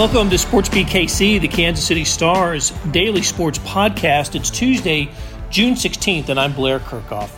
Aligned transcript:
Welcome 0.00 0.30
to 0.30 0.36
SportsBeat 0.36 0.86
KC, 0.86 1.42
the 1.42 1.46
Kansas 1.46 1.86
City 1.86 2.06
Stars 2.06 2.70
daily 2.90 3.20
sports 3.20 3.58
podcast. 3.58 4.34
It's 4.34 4.48
Tuesday, 4.48 5.10
June 5.50 5.74
16th, 5.74 6.30
and 6.30 6.40
I'm 6.40 6.54
Blair 6.54 6.78
Kerkhoff. 6.78 7.28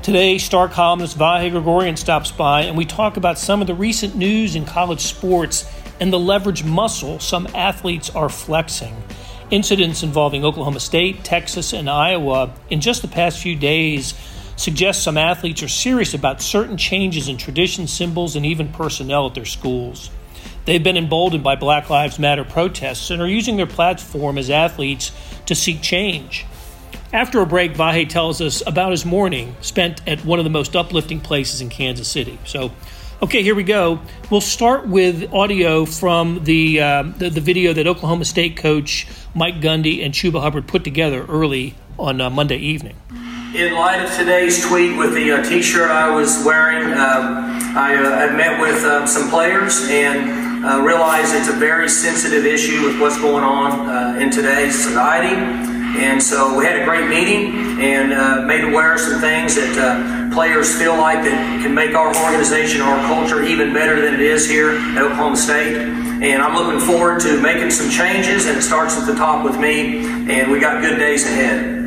Today, 0.00 0.38
star 0.38 0.66
columnist 0.66 1.18
Vahe 1.18 1.50
Gregorian 1.50 1.94
stops 1.94 2.32
by, 2.32 2.62
and 2.62 2.74
we 2.74 2.86
talk 2.86 3.18
about 3.18 3.38
some 3.38 3.60
of 3.60 3.66
the 3.66 3.74
recent 3.74 4.16
news 4.16 4.56
in 4.56 4.64
college 4.64 5.02
sports 5.02 5.70
and 6.00 6.10
the 6.10 6.18
leverage 6.18 6.64
muscle 6.64 7.20
some 7.20 7.46
athletes 7.54 8.08
are 8.08 8.30
flexing. 8.30 8.96
Incidents 9.50 10.02
involving 10.02 10.42
Oklahoma 10.42 10.80
State, 10.80 11.22
Texas, 11.22 11.74
and 11.74 11.90
Iowa 11.90 12.50
in 12.70 12.80
just 12.80 13.02
the 13.02 13.08
past 13.08 13.42
few 13.42 13.56
days 13.56 14.14
suggest 14.56 15.02
some 15.02 15.18
athletes 15.18 15.62
are 15.62 15.68
serious 15.68 16.14
about 16.14 16.40
certain 16.40 16.78
changes 16.78 17.28
in 17.28 17.36
tradition, 17.36 17.86
symbols, 17.86 18.36
and 18.36 18.46
even 18.46 18.72
personnel 18.72 19.26
at 19.26 19.34
their 19.34 19.44
schools. 19.44 20.10
They've 20.66 20.82
been 20.82 20.96
emboldened 20.96 21.44
by 21.44 21.54
Black 21.54 21.90
Lives 21.90 22.18
Matter 22.18 22.44
protests 22.44 23.10
and 23.10 23.22
are 23.22 23.28
using 23.28 23.56
their 23.56 23.68
platform 23.68 24.36
as 24.36 24.50
athletes 24.50 25.12
to 25.46 25.54
seek 25.54 25.80
change. 25.80 26.44
After 27.12 27.40
a 27.40 27.46
break, 27.46 27.74
Vahe 27.74 28.08
tells 28.08 28.40
us 28.40 28.64
about 28.66 28.90
his 28.90 29.04
morning 29.04 29.54
spent 29.60 30.06
at 30.08 30.24
one 30.24 30.40
of 30.40 30.44
the 30.44 30.50
most 30.50 30.74
uplifting 30.74 31.20
places 31.20 31.60
in 31.60 31.70
Kansas 31.70 32.08
City. 32.08 32.36
So, 32.44 32.72
okay, 33.22 33.44
here 33.44 33.54
we 33.54 33.62
go. 33.62 34.00
We'll 34.28 34.40
start 34.40 34.88
with 34.88 35.32
audio 35.32 35.84
from 35.84 36.42
the, 36.42 36.80
uh, 36.80 37.02
the, 37.16 37.30
the, 37.30 37.40
video 37.40 37.72
that 37.72 37.86
Oklahoma 37.86 38.24
State 38.24 38.56
coach 38.56 39.06
Mike 39.36 39.60
Gundy 39.60 40.04
and 40.04 40.12
Chuba 40.12 40.40
Hubbard 40.42 40.66
put 40.66 40.82
together 40.82 41.24
early 41.26 41.76
on 41.96 42.20
uh, 42.20 42.28
Monday 42.28 42.58
evening. 42.58 42.96
In 43.54 43.72
light 43.72 44.04
of 44.04 44.12
today's 44.16 44.66
tweet 44.66 44.98
with 44.98 45.14
the 45.14 45.30
uh, 45.30 45.44
T-shirt 45.44 45.92
I 45.92 46.10
was 46.10 46.44
wearing, 46.44 46.92
um, 46.92 47.46
I, 47.76 47.94
uh, 47.94 48.28
I 48.28 48.36
met 48.36 48.60
with 48.60 48.84
um, 48.84 49.06
some 49.06 49.30
players 49.30 49.88
and 49.88 50.45
uh, 50.64 50.80
realize 50.82 51.32
it's 51.32 51.48
a 51.48 51.52
very 51.52 51.88
sensitive 51.88 52.44
issue 52.44 52.84
with 52.84 53.00
what's 53.00 53.18
going 53.18 53.44
on 53.44 53.88
uh, 53.88 54.18
in 54.18 54.30
today's 54.30 54.74
society. 54.74 55.36
And 55.96 56.22
so 56.22 56.56
we 56.58 56.64
had 56.64 56.80
a 56.80 56.84
great 56.84 57.08
meeting 57.08 57.80
and 57.80 58.12
uh, 58.12 58.42
made 58.42 58.64
aware 58.64 58.94
of 58.94 59.00
some 59.00 59.20
things 59.20 59.54
that 59.54 59.72
uh, 59.78 60.34
players 60.34 60.76
feel 60.76 60.96
like 60.96 61.24
that 61.24 61.62
can 61.62 61.74
make 61.74 61.94
our 61.94 62.14
organization, 62.26 62.82
our 62.82 63.00
culture 63.06 63.42
even 63.42 63.72
better 63.72 64.00
than 64.00 64.14
it 64.14 64.20
is 64.20 64.48
here 64.48 64.72
at 64.72 64.98
Oklahoma 64.98 65.36
State. 65.36 65.76
And 65.76 66.42
I'm 66.42 66.54
looking 66.54 66.80
forward 66.80 67.20
to 67.20 67.40
making 67.40 67.70
some 67.70 67.90
changes, 67.90 68.46
and 68.46 68.58
it 68.58 68.62
starts 68.62 68.98
at 68.98 69.06
the 69.06 69.14
top 69.14 69.44
with 69.44 69.58
me, 69.58 70.04
and 70.30 70.50
we 70.50 70.60
got 70.60 70.82
good 70.82 70.98
days 70.98 71.24
ahead. 71.24 71.86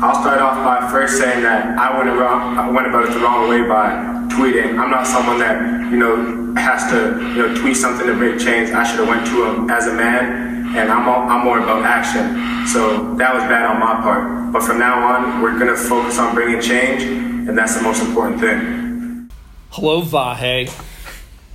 I'll 0.00 0.20
start 0.20 0.40
off 0.40 0.64
by 0.64 0.90
first 0.90 1.18
saying 1.18 1.42
that 1.42 1.78
I 1.78 1.96
went, 1.96 2.08
around, 2.08 2.58
I 2.58 2.70
went 2.70 2.86
about 2.86 3.08
it 3.08 3.12
the 3.12 3.20
wrong 3.20 3.48
way 3.48 3.62
by 3.62 4.17
tweeting. 4.38 4.78
I'm 4.78 4.90
not 4.90 5.06
someone 5.06 5.38
that, 5.38 5.90
you 5.90 5.98
know, 5.98 6.54
has 6.54 6.88
to 6.90 7.18
you 7.34 7.42
know 7.42 7.54
tweet 7.54 7.76
something 7.76 8.06
to 8.06 8.14
break 8.14 8.38
change, 8.38 8.70
I 8.70 8.84
should 8.84 9.00
have 9.00 9.08
went 9.08 9.26
to 9.26 9.44
him 9.44 9.70
as 9.70 9.86
a 9.86 9.94
man, 9.94 10.76
and 10.76 10.90
I'm 10.90 11.08
all, 11.08 11.28
I'm 11.28 11.44
more 11.44 11.58
about 11.58 11.82
action. 11.82 12.66
So 12.66 13.14
that 13.16 13.34
was 13.34 13.42
bad 13.44 13.64
on 13.64 13.80
my 13.80 14.00
part. 14.02 14.52
But 14.52 14.62
from 14.62 14.78
now 14.78 15.06
on, 15.08 15.42
we're 15.42 15.58
gonna 15.58 15.76
focus 15.76 16.18
on 16.18 16.34
bringing 16.34 16.60
change, 16.60 17.02
and 17.02 17.56
that's 17.56 17.76
the 17.76 17.82
most 17.82 18.02
important 18.02 18.40
thing. 18.40 19.30
Hello, 19.70 20.02
Vahe. 20.02 20.68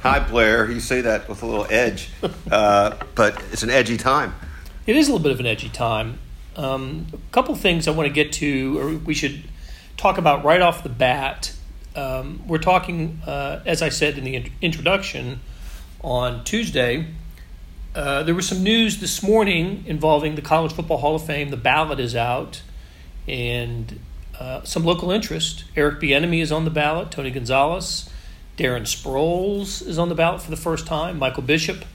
Hi, 0.02 0.20
Blair. 0.20 0.70
You 0.70 0.80
say 0.80 1.02
that 1.02 1.30
with 1.30 1.44
a 1.44 1.45
little 1.45 1.68
edge, 1.70 2.09
uh, 2.52 2.97
but 3.16 3.42
it's 3.52 3.64
an 3.64 3.70
edgy 3.70 3.97
time. 3.97 4.36
It 4.86 4.95
is 4.95 5.08
a 5.08 5.12
little 5.12 5.23
bit 5.23 5.31
of 5.31 5.40
an 5.40 5.45
edgy 5.45 5.70
time. 5.70 6.20
Um, 6.56 7.08
a 7.14 7.31
couple 7.31 7.56
things 7.56 7.88
I 7.88 7.92
want 7.92 8.08
to 8.08 8.14
get 8.14 8.34
to, 8.34 8.80
or 8.80 8.97
we 8.97 9.14
should 9.14 9.44
talk 9.95 10.18
about 10.18 10.44
right 10.44 10.62
off 10.62 10.84
the 10.84 10.90
bat 10.90 11.53
um, 11.96 12.42
we're 12.48 12.58
talking, 12.58 13.22
uh, 13.26 13.62
as 13.66 13.81
I 13.81 13.90
said 13.90 14.18
in 14.18 14.24
the 14.24 14.36
in- 14.36 14.52
introduction, 14.62 15.40
on 16.04 16.44
Tuesday. 16.44 17.08
Uh, 17.96 18.24
there 18.24 18.36
was 18.36 18.48
some 18.48 18.64
news 18.64 19.00
this 19.00 19.24
morning 19.24 19.84
involving 19.88 20.36
the 20.36 20.42
College 20.42 20.74
Football 20.74 20.98
Hall 20.98 21.16
of 21.16 21.26
Fame. 21.26 21.50
The 21.50 21.58
ballot 21.58 22.00
is 22.00 22.16
out, 22.16 22.62
and 23.28 24.00
uh, 24.40 24.64
some 24.64 24.84
local 24.84 25.12
interest. 25.12 25.64
Eric 25.76 26.02
Bieniemy 26.02 26.42
is 26.42 26.52
on 26.52 26.66
the 26.66 26.72
ballot. 26.72 27.12
Tony 27.12 27.32
Gonzalez, 27.32 28.09
Darren 28.58 28.82
Sproles 28.82 29.86
is 29.86 29.98
on 29.98 30.09
the 30.09 30.16
ballot 30.16 30.42
for 30.42 30.50
the 30.50 30.58
first 30.58 30.88
time. 30.88 31.20
Michael 31.20 31.44
Bishop, 31.44 31.86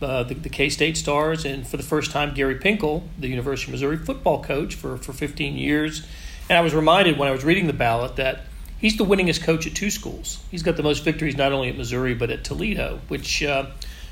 uh, 0.00 0.22
the, 0.22 0.34
the 0.34 0.48
K 0.48 0.68
State 0.68 0.96
Stars, 0.96 1.44
and 1.44 1.66
for 1.66 1.76
the 1.76 1.82
first 1.82 2.10
time, 2.10 2.34
Gary 2.34 2.58
Pinkel, 2.58 3.04
the 3.18 3.28
University 3.28 3.70
of 3.70 3.72
Missouri 3.72 3.98
football 3.98 4.42
coach 4.42 4.74
for, 4.74 4.96
for 4.96 5.12
15 5.12 5.56
years. 5.56 6.06
And 6.48 6.58
I 6.58 6.62
was 6.62 6.74
reminded 6.74 7.18
when 7.18 7.28
I 7.28 7.32
was 7.32 7.44
reading 7.44 7.66
the 7.66 7.72
ballot 7.72 8.16
that 8.16 8.40
he's 8.82 8.98
the 8.98 9.04
winningest 9.04 9.42
coach 9.42 9.66
at 9.66 9.74
two 9.74 9.90
schools. 9.90 10.42
He's 10.50 10.62
got 10.62 10.76
the 10.76 10.82
most 10.82 11.04
victories 11.04 11.36
not 11.36 11.52
only 11.52 11.70
at 11.70 11.78
Missouri 11.78 12.14
but 12.14 12.28
at 12.28 12.44
Toledo, 12.44 13.00
which 13.08 13.42
uh, 13.42 13.66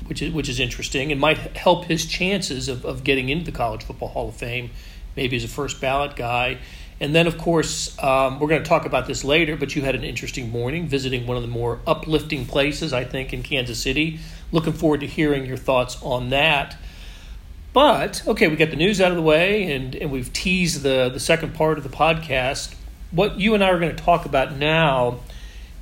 which 0.07 0.23
is 0.23 0.33
which 0.33 0.49
is 0.49 0.59
interesting 0.59 1.11
and 1.11 1.21
might 1.21 1.37
help 1.55 1.85
his 1.85 2.07
chances 2.07 2.67
of, 2.67 2.83
of 2.83 3.03
getting 3.03 3.29
into 3.29 3.45
the 3.45 3.51
College 3.51 3.83
Football 3.83 4.09
Hall 4.09 4.29
of 4.29 4.35
Fame, 4.35 4.71
maybe 5.15 5.35
as 5.35 5.43
a 5.43 5.47
first 5.47 5.79
ballot 5.79 6.15
guy. 6.15 6.57
And 6.99 7.15
then, 7.15 7.25
of 7.25 7.39
course, 7.39 7.97
um, 8.01 8.39
we're 8.39 8.47
going 8.47 8.61
to 8.61 8.69
talk 8.69 8.85
about 8.85 9.07
this 9.07 9.23
later. 9.23 9.55
But 9.57 9.75
you 9.75 9.81
had 9.81 9.95
an 9.95 10.03
interesting 10.03 10.51
morning 10.51 10.87
visiting 10.87 11.25
one 11.25 11.35
of 11.35 11.41
the 11.41 11.49
more 11.49 11.79
uplifting 11.87 12.45
places, 12.45 12.93
I 12.93 13.03
think, 13.03 13.33
in 13.33 13.41
Kansas 13.41 13.79
City. 13.79 14.19
Looking 14.51 14.73
forward 14.73 14.99
to 14.99 15.07
hearing 15.07 15.47
your 15.47 15.57
thoughts 15.57 16.01
on 16.03 16.29
that. 16.29 16.77
But 17.73 18.21
okay, 18.27 18.47
we 18.47 18.55
got 18.55 18.69
the 18.69 18.75
news 18.75 19.01
out 19.01 19.11
of 19.11 19.17
the 19.17 19.23
way, 19.23 19.73
and, 19.73 19.95
and 19.95 20.11
we've 20.11 20.31
teased 20.31 20.83
the 20.83 21.09
the 21.09 21.19
second 21.19 21.55
part 21.55 21.77
of 21.77 21.83
the 21.83 21.89
podcast 21.89 22.75
what 23.11 23.39
you 23.39 23.53
and 23.53 23.63
I 23.63 23.69
are 23.69 23.79
going 23.79 23.95
to 23.95 24.03
talk 24.03 24.25
about 24.25 24.55
now 24.55 25.19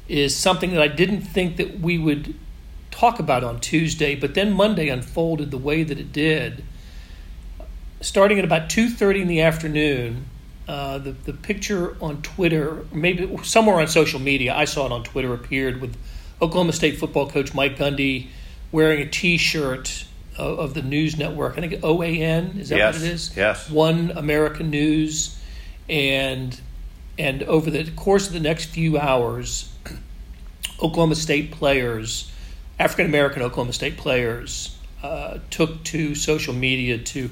is 0.08 0.36
something 0.36 0.72
that 0.72 0.82
I 0.82 0.88
didn't 0.88 1.22
think 1.22 1.58
that 1.58 1.80
we 1.80 1.98
would 1.98 2.36
talk 2.92 3.20
about 3.20 3.44
on 3.44 3.60
Tuesday, 3.60 4.16
but 4.16 4.34
then 4.34 4.52
Monday 4.52 4.90
unfolded 4.90 5.52
the 5.52 5.58
way 5.58 5.84
that 5.84 6.00
it 6.00 6.12
did. 6.12 6.64
Starting 8.02 8.40
at 8.40 8.46
about 8.46 8.70
2:30 8.70 9.22
in 9.22 9.28
the 9.28 9.42
afternoon, 9.42 10.26
uh, 10.68 10.98
the 10.98 11.12
the 11.12 11.34
picture 11.34 11.96
on 12.02 12.22
Twitter, 12.22 12.86
maybe 12.92 13.38
somewhere 13.44 13.80
on 13.80 13.88
social 13.88 14.20
media, 14.20 14.56
I 14.56 14.66
saw 14.66 14.86
it 14.86 14.92
on 14.92 15.04
Twitter, 15.04 15.34
appeared 15.34 15.82
with 15.82 15.96
Oklahoma 16.42 16.74
State 16.74 16.98
football 16.98 17.30
coach 17.30 17.54
Mike 17.54 17.78
Gundy 17.78 18.28
wearing 18.72 19.02
a 19.02 19.10
T-shirt 19.10 20.06
of, 20.38 20.60
of 20.60 20.74
the 20.74 20.82
news 20.82 21.18
network. 21.18 21.58
I 21.58 21.62
think 21.62 21.82
OAN 21.84 22.58
is 22.58 22.70
that 22.70 22.78
yes, 22.78 22.96
what 22.96 23.04
it 23.04 23.12
is? 23.12 23.38
Yes. 23.38 23.70
One 23.70 24.12
American 24.12 24.70
News, 24.70 25.38
and 25.88 26.60
and 27.20 27.44
over 27.44 27.70
the 27.70 27.92
course 27.92 28.28
of 28.28 28.34
the 28.34 28.40
next 28.40 28.68
few 28.68 28.98
hours, 28.98 29.72
Oklahoma 30.82 31.16
State 31.16 31.52
players, 31.52 32.32
African 32.80 33.06
American 33.06 33.42
Oklahoma 33.44 33.74
State 33.74 33.98
players, 33.98 34.76
uh, 35.04 35.40
took 35.50 35.84
to 35.84 36.16
social 36.16 36.54
media 36.54 36.98
to 36.98 37.30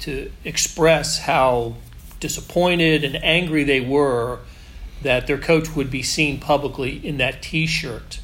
to 0.00 0.30
express 0.44 1.20
how 1.20 1.76
disappointed 2.18 3.04
and 3.04 3.16
angry 3.24 3.64
they 3.64 3.80
were 3.80 4.40
that 5.02 5.26
their 5.26 5.38
coach 5.38 5.74
would 5.76 5.90
be 5.90 6.02
seen 6.02 6.38
publicly 6.40 7.06
in 7.06 7.18
that 7.18 7.42
T-shirt. 7.42 8.20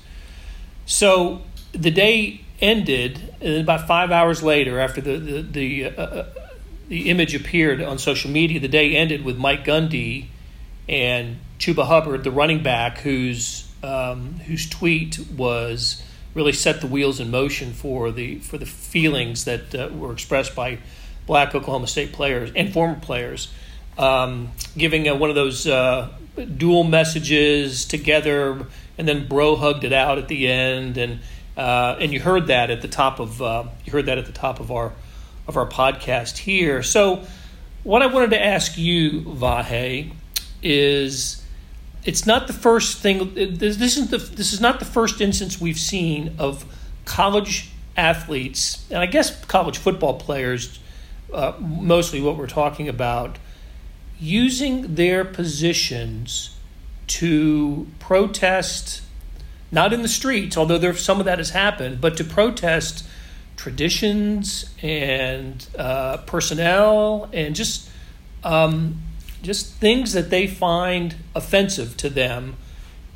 So 0.84 1.42
the 1.72 1.90
day 1.90 2.40
ended, 2.60 3.34
and 3.40 3.60
about 3.60 3.86
five 3.86 4.10
hours 4.10 4.42
later, 4.42 4.80
after 4.80 5.00
the 5.00 5.16
the 5.16 5.42
the, 5.42 5.84
uh, 5.84 6.02
uh 6.02 6.26
the 6.88 7.08
image 7.08 7.34
appeared 7.36 7.80
on 7.80 7.98
social 7.98 8.32
media, 8.32 8.58
the 8.58 8.68
day 8.68 8.96
ended 8.96 9.24
with 9.24 9.38
Mike 9.38 9.64
Gundy 9.64 10.26
and 10.88 11.38
Chuba 11.58 11.86
Hubbard, 11.86 12.24
the 12.24 12.30
running 12.30 12.62
back, 12.62 12.98
whose 12.98 13.68
um, 13.82 14.34
whose 14.46 14.68
tweet 14.68 15.18
was 15.36 16.02
really 16.34 16.52
set 16.52 16.80
the 16.80 16.86
wheels 16.86 17.20
in 17.20 17.30
motion 17.30 17.72
for 17.72 18.10
the 18.10 18.38
for 18.38 18.58
the 18.58 18.66
feelings 18.66 19.44
that 19.44 19.74
uh, 19.74 19.88
were 19.92 20.12
expressed 20.12 20.54
by 20.54 20.78
black 21.26 21.54
Oklahoma 21.54 21.86
State 21.86 22.12
players 22.12 22.50
and 22.54 22.72
former 22.72 22.98
players, 22.98 23.52
um, 23.98 24.50
giving 24.76 25.08
uh, 25.08 25.14
one 25.14 25.30
of 25.30 25.36
those 25.36 25.66
uh, 25.66 26.08
dual 26.56 26.84
messages 26.84 27.84
together, 27.84 28.66
and 28.98 29.06
then 29.06 29.26
bro 29.28 29.56
hugged 29.56 29.84
it 29.84 29.92
out 29.92 30.18
at 30.18 30.28
the 30.28 30.48
end, 30.48 30.96
and 30.96 31.20
uh, 31.56 31.96
and 32.00 32.12
you 32.12 32.20
heard 32.20 32.46
that 32.46 32.70
at 32.70 32.82
the 32.82 32.88
top 32.88 33.20
of 33.20 33.40
uh, 33.42 33.64
you 33.84 33.92
heard 33.92 34.06
that 34.06 34.18
at 34.18 34.26
the 34.26 34.32
top 34.32 34.60
of 34.60 34.70
our 34.70 34.92
of 35.46 35.56
our 35.56 35.66
podcast 35.66 36.38
here. 36.38 36.82
So, 36.82 37.24
what 37.82 38.02
I 38.02 38.06
wanted 38.06 38.30
to 38.30 38.42
ask 38.42 38.78
you, 38.78 39.22
Vahe, 39.22 40.12
is 40.62 41.42
it's 42.04 42.26
not 42.26 42.46
the 42.46 42.52
first 42.52 42.98
thing. 42.98 43.34
This 43.34 43.80
isn't 43.80 44.10
the 44.10 44.18
this 44.18 44.52
is 44.52 44.60
not 44.60 44.78
the 44.78 44.84
first 44.84 45.20
instance 45.20 45.60
we've 45.60 45.78
seen 45.78 46.34
of 46.38 46.64
college 47.04 47.70
athletes, 47.96 48.86
and 48.90 48.98
I 48.98 49.06
guess 49.06 49.44
college 49.44 49.78
football 49.78 50.14
players, 50.14 50.78
uh, 51.32 51.52
mostly 51.58 52.20
what 52.20 52.36
we're 52.36 52.46
talking 52.46 52.88
about, 52.88 53.38
using 54.18 54.94
their 54.94 55.24
positions 55.24 56.56
to 57.08 57.86
protest, 57.98 59.02
not 59.70 59.92
in 59.92 60.02
the 60.02 60.08
streets, 60.08 60.56
although 60.56 60.78
there 60.78 60.94
some 60.94 61.18
of 61.18 61.26
that 61.26 61.38
has 61.38 61.50
happened, 61.50 62.00
but 62.00 62.16
to 62.16 62.24
protest 62.24 63.06
traditions 63.56 64.68
and 64.82 65.68
uh, 65.78 66.16
personnel 66.18 67.28
and 67.32 67.54
just 67.54 67.88
um, 68.42 69.00
just 69.42 69.74
things 69.74 70.12
that 70.12 70.30
they 70.30 70.46
find 70.46 71.16
offensive 71.34 71.96
to 71.98 72.08
them 72.08 72.56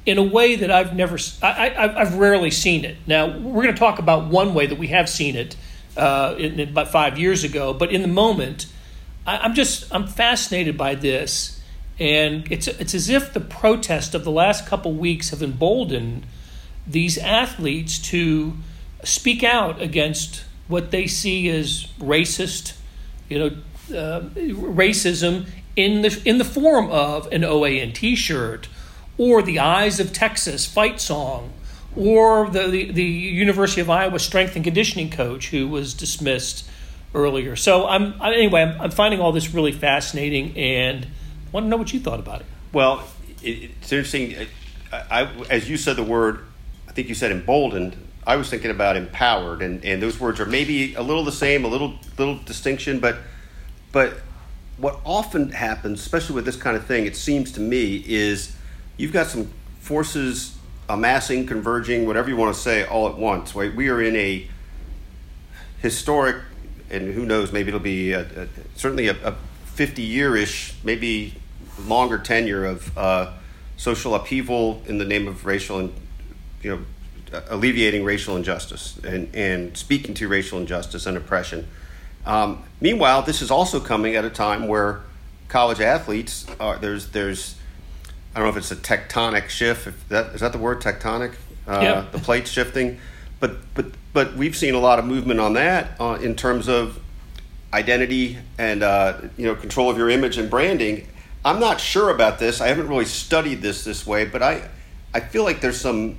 in 0.05 0.19
a 0.19 0.23
way 0.23 0.55
that 0.57 0.71
I've 0.71 0.95
never, 0.95 1.19
I, 1.43 1.75
I, 1.77 2.05
have 2.05 2.15
rarely 2.15 2.51
seen 2.51 2.85
it. 2.85 2.97
Now, 3.07 3.27
we're 3.27 3.65
going 3.65 3.75
to 3.75 3.79
talk 3.79 3.99
about 3.99 4.27
one 4.27 4.55
way 4.55 4.67
that 4.67 4.79
we 4.79 4.89
have 4.89 5.09
seen 5.09 5.35
it 5.35 5.57
uh, 5.97 6.35
in, 6.39 6.61
in 6.61 6.69
about 6.69 6.89
five 6.89 7.19
years 7.19 7.43
ago. 7.43 7.73
But 7.73 7.91
in 7.91 8.03
the 8.03 8.09
moment, 8.09 8.67
I, 9.27 9.39
I'm 9.39 9.55
just 9.55 9.93
I'm 9.93 10.07
fascinated 10.07 10.77
by 10.77 10.95
this, 10.95 11.61
and 11.99 12.51
it's 12.51 12.69
it's 12.69 12.95
as 12.95 13.09
if 13.09 13.33
the 13.33 13.41
protest 13.41 14.15
of 14.15 14.25
the 14.25 14.31
last 14.31 14.67
couple 14.67 14.93
weeks 14.93 15.31
have 15.31 15.43
emboldened 15.43 16.25
these 16.87 17.19
athletes 17.19 17.99
to 17.99 18.57
speak 19.03 19.43
out 19.43 19.81
against 19.83 20.45
what 20.69 20.91
they 20.91 21.07
see 21.07 21.49
as 21.49 21.87
racist, 21.99 22.77
you 23.29 23.39
know, 23.39 23.47
uh, 23.97 24.21
racism 24.21 25.47
in 25.77 26.03
the 26.03 26.21
in 26.25 26.39
the 26.39 26.45
form 26.45 26.91
of 26.91 27.31
an 27.33 27.43
OAN 27.43 27.93
T-shirt 27.93 28.69
or 29.19 29.43
the 29.43 29.59
Eyes 29.59 30.01
of 30.01 30.13
Texas 30.13 30.67
fight 30.67 31.01
song 31.01 31.53
or 31.95 32.51
the, 32.51 32.69
the, 32.69 32.93
the 32.93 33.05
University 33.05 33.81
of 33.81 33.89
Iowa 33.89 34.19
strength 34.19 34.55
and 34.57 34.65
conditioning 34.65 35.11
coach 35.11 35.49
who 35.49 35.69
was 35.69 35.95
dismissed 35.95 36.69
earlier. 37.15 37.57
So 37.57 37.87
I'm 37.87 38.21
anyway. 38.23 38.63
I'm, 38.63 38.81
I'm 38.81 38.91
finding 38.91 39.21
all 39.21 39.33
this 39.33 39.53
really 39.55 39.73
fascinating, 39.73 40.57
and 40.57 41.05
I 41.05 41.51
want 41.53 41.65
to 41.65 41.69
know 41.69 41.77
what 41.77 41.93
you 41.93 42.01
thought 42.01 42.21
about 42.21 42.41
it. 42.41 42.47
Well, 42.73 43.05
it, 43.43 43.71
it's 43.81 43.93
interesting. 43.93 44.47
I, 44.93 45.23
I, 45.23 45.23
as 45.51 45.69
you 45.69 45.77
said 45.77 45.97
the 45.97 46.05
word, 46.05 46.45
I 46.89 46.93
think 46.93 47.09
you 47.09 47.15
said 47.15 47.33
emboldened. 47.33 47.97
I 48.27 48.37
was 48.37 48.51
thinking 48.51 48.71
about 48.71 48.97
empowered, 48.97 49.63
and, 49.63 49.85
and 49.85 50.03
those 50.03 50.19
words 50.19 50.41
are 50.41 50.47
maybe 50.47 50.95
a 50.95 51.03
little 51.03 51.25
the 51.25 51.33
same, 51.33 51.65
a 51.65 51.69
little 51.69 51.95
little 52.19 52.37
distinction, 52.37 53.01
but 53.01 53.19
but 53.93 54.19
what 54.79 55.01
often 55.05 55.51
happens, 55.51 56.01
especially 56.01 56.35
with 56.35 56.45
this 56.45 56.57
kind 56.57 56.77
of 56.77 56.85
thing, 56.87 57.07
it 57.07 57.17
seems 57.17 57.53
to 57.53 57.61
me, 57.61 58.05
is 58.07 58.55
you've 58.97 59.13
got 59.13 59.27
some 59.27 59.51
forces 59.81 60.57
amassing, 60.89 61.47
converging, 61.47 62.07
whatever 62.07 62.29
you 62.29 62.37
want 62.37 62.55
to 62.55 62.61
say, 62.61 62.85
all 62.85 63.09
at 63.09 63.17
once. 63.17 63.55
Right? 63.55 63.75
We 63.75 63.89
are 63.89 64.01
in 64.03 64.17
a 64.17 64.49
historic, 65.79 66.37
and 66.91 67.13
who 67.15 67.25
knows, 67.25 67.53
maybe 67.53 67.69
it'll 67.69 67.81
be 67.81 68.13
a, 68.13 68.21
a, 68.21 68.49
certainly 68.75 69.09
a, 69.09 69.17
a 69.25 69.35
50 69.67 70.03
year 70.03 70.37
ish, 70.37 70.75
maybe 70.85 71.35
longer 71.87 72.19
tenure 72.19 72.65
of 72.65 72.97
uh, 72.97 73.33
social 73.77 74.15
upheaval 74.15 74.83
in 74.87 74.99
the 74.99 75.05
name 75.05 75.29
of 75.29 75.45
racial 75.45 75.79
and, 75.79 75.93
you 76.63 76.71
know, 76.71 77.41
alleviating 77.49 78.05
racial 78.05 78.37
injustice 78.37 78.99
and, 79.05 79.35
and 79.35 79.77
speaking 79.77 80.15
to 80.15 80.29
racial 80.29 80.59
injustice 80.59 81.07
and 81.07 81.17
oppression. 81.17 81.67
Um, 82.27 82.63
meanwhile, 82.81 83.23
this 83.23 83.41
is 83.41 83.51
also 83.51 83.81
coming 83.81 84.17
at 84.17 84.25
a 84.25 84.31
time 84.31 84.69
where 84.69 85.03
college 85.49 85.81
athletes 85.81 86.47
are 86.59 86.77
there's 86.79 87.11
there's 87.11 87.57
I 88.35 88.41
don't 88.41 88.49
know 88.49 88.51
if 88.51 88.57
it's 88.57 88.73
a 88.73 88.77
tectonic 88.77 89.49
shift. 89.49 89.87
If 89.87 90.09
that 90.09 90.35
is 90.35 90.41
that 90.41 90.53
the 90.53 90.59
word 90.59 90.81
tectonic? 90.81 91.35
Uh, 91.67 91.81
Yep. 91.83 92.13
The 92.13 92.19
plate 92.19 92.47
shifting, 92.49 92.99
but 93.41 93.57
but 93.75 93.87
but 94.13 94.37
we've 94.37 94.57
seen 94.57 94.75
a 94.75 94.79
lot 94.79 94.99
of 94.99 95.05
movement 95.05 95.41
on 95.41 95.55
that 95.55 95.91
uh, 96.01 96.19
in 96.21 96.37
terms 96.37 96.69
of 96.69 97.01
identity 97.73 98.39
and 98.59 98.83
uh, 98.83 99.21
you 99.37 99.47
know 99.47 99.55
control 99.55 99.91
of 99.91 99.97
your 99.97 100.11
image 100.11 100.39
and 100.39 100.51
branding. 100.51 101.07
I'm 101.45 101.61
not 101.61 101.81
sure 101.81 102.11
about 102.11 102.39
this. 102.39 102.61
I 102.61 102.69
haven't 102.69 102.89
really 102.89 103.05
studied 103.05 103.63
this 103.63 103.85
this 103.85 104.07
way, 104.07 104.25
but 104.25 104.43
I 104.43 104.69
I 105.15 105.21
feel 105.21 105.45
like 105.45 105.61
there's 105.61 105.81
some 105.81 106.17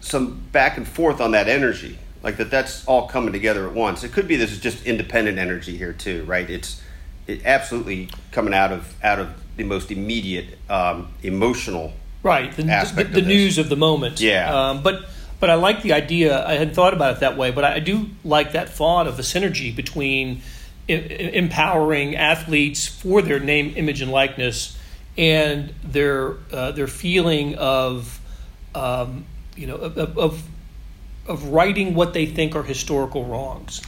some 0.00 0.42
back 0.52 0.76
and 0.76 0.86
forth 0.86 1.20
on 1.20 1.30
that 1.32 1.48
energy, 1.48 1.98
like 2.22 2.36
that. 2.36 2.50
That's 2.50 2.84
all 2.86 3.08
coming 3.08 3.32
together 3.32 3.66
at 3.66 3.74
once. 3.74 4.04
It 4.04 4.12
could 4.12 4.28
be 4.28 4.36
this 4.36 4.52
is 4.52 4.60
just 4.60 4.84
independent 4.86 5.38
energy 5.38 5.76
here 5.76 5.92
too, 5.92 6.24
right? 6.24 6.48
It's 6.48 6.82
it 7.26 7.44
absolutely 7.44 8.08
coming 8.30 8.54
out 8.54 8.72
of 8.72 8.94
out 9.02 9.18
of 9.18 9.30
the 9.56 9.64
most 9.64 9.90
immediate 9.90 10.58
um, 10.68 11.12
emotional 11.22 11.92
Right, 12.22 12.52
the, 12.52 12.62
the, 12.62 13.04
the 13.04 13.20
of 13.20 13.26
news 13.26 13.58
of 13.58 13.68
the 13.68 13.76
moment. 13.76 14.20
Yeah. 14.20 14.70
Um, 14.70 14.82
but 14.82 15.06
but 15.40 15.50
I 15.50 15.54
like 15.54 15.82
the 15.82 15.92
idea. 15.92 16.46
I 16.46 16.52
hadn't 16.52 16.74
thought 16.74 16.94
about 16.94 17.16
it 17.16 17.20
that 17.20 17.36
way, 17.36 17.50
but 17.50 17.64
I 17.64 17.80
do 17.80 18.10
like 18.22 18.52
that 18.52 18.68
thought 18.68 19.08
of 19.08 19.18
a 19.18 19.22
synergy 19.22 19.74
between 19.74 20.42
empowering 20.86 22.14
athletes 22.14 22.86
for 22.86 23.22
their 23.22 23.40
name, 23.40 23.72
image, 23.76 24.00
and 24.02 24.12
likeness, 24.12 24.78
and 25.18 25.74
their 25.82 26.34
uh, 26.52 26.70
their 26.70 26.86
feeling 26.86 27.56
of 27.56 28.20
um, 28.76 29.24
you 29.56 29.66
know 29.66 29.76
of, 29.76 30.16
of 30.16 30.42
of 31.26 31.44
righting 31.48 31.94
what 31.94 32.12
they 32.12 32.26
think 32.26 32.54
are 32.56 32.62
historical 32.62 33.24
wrongs. 33.24 33.80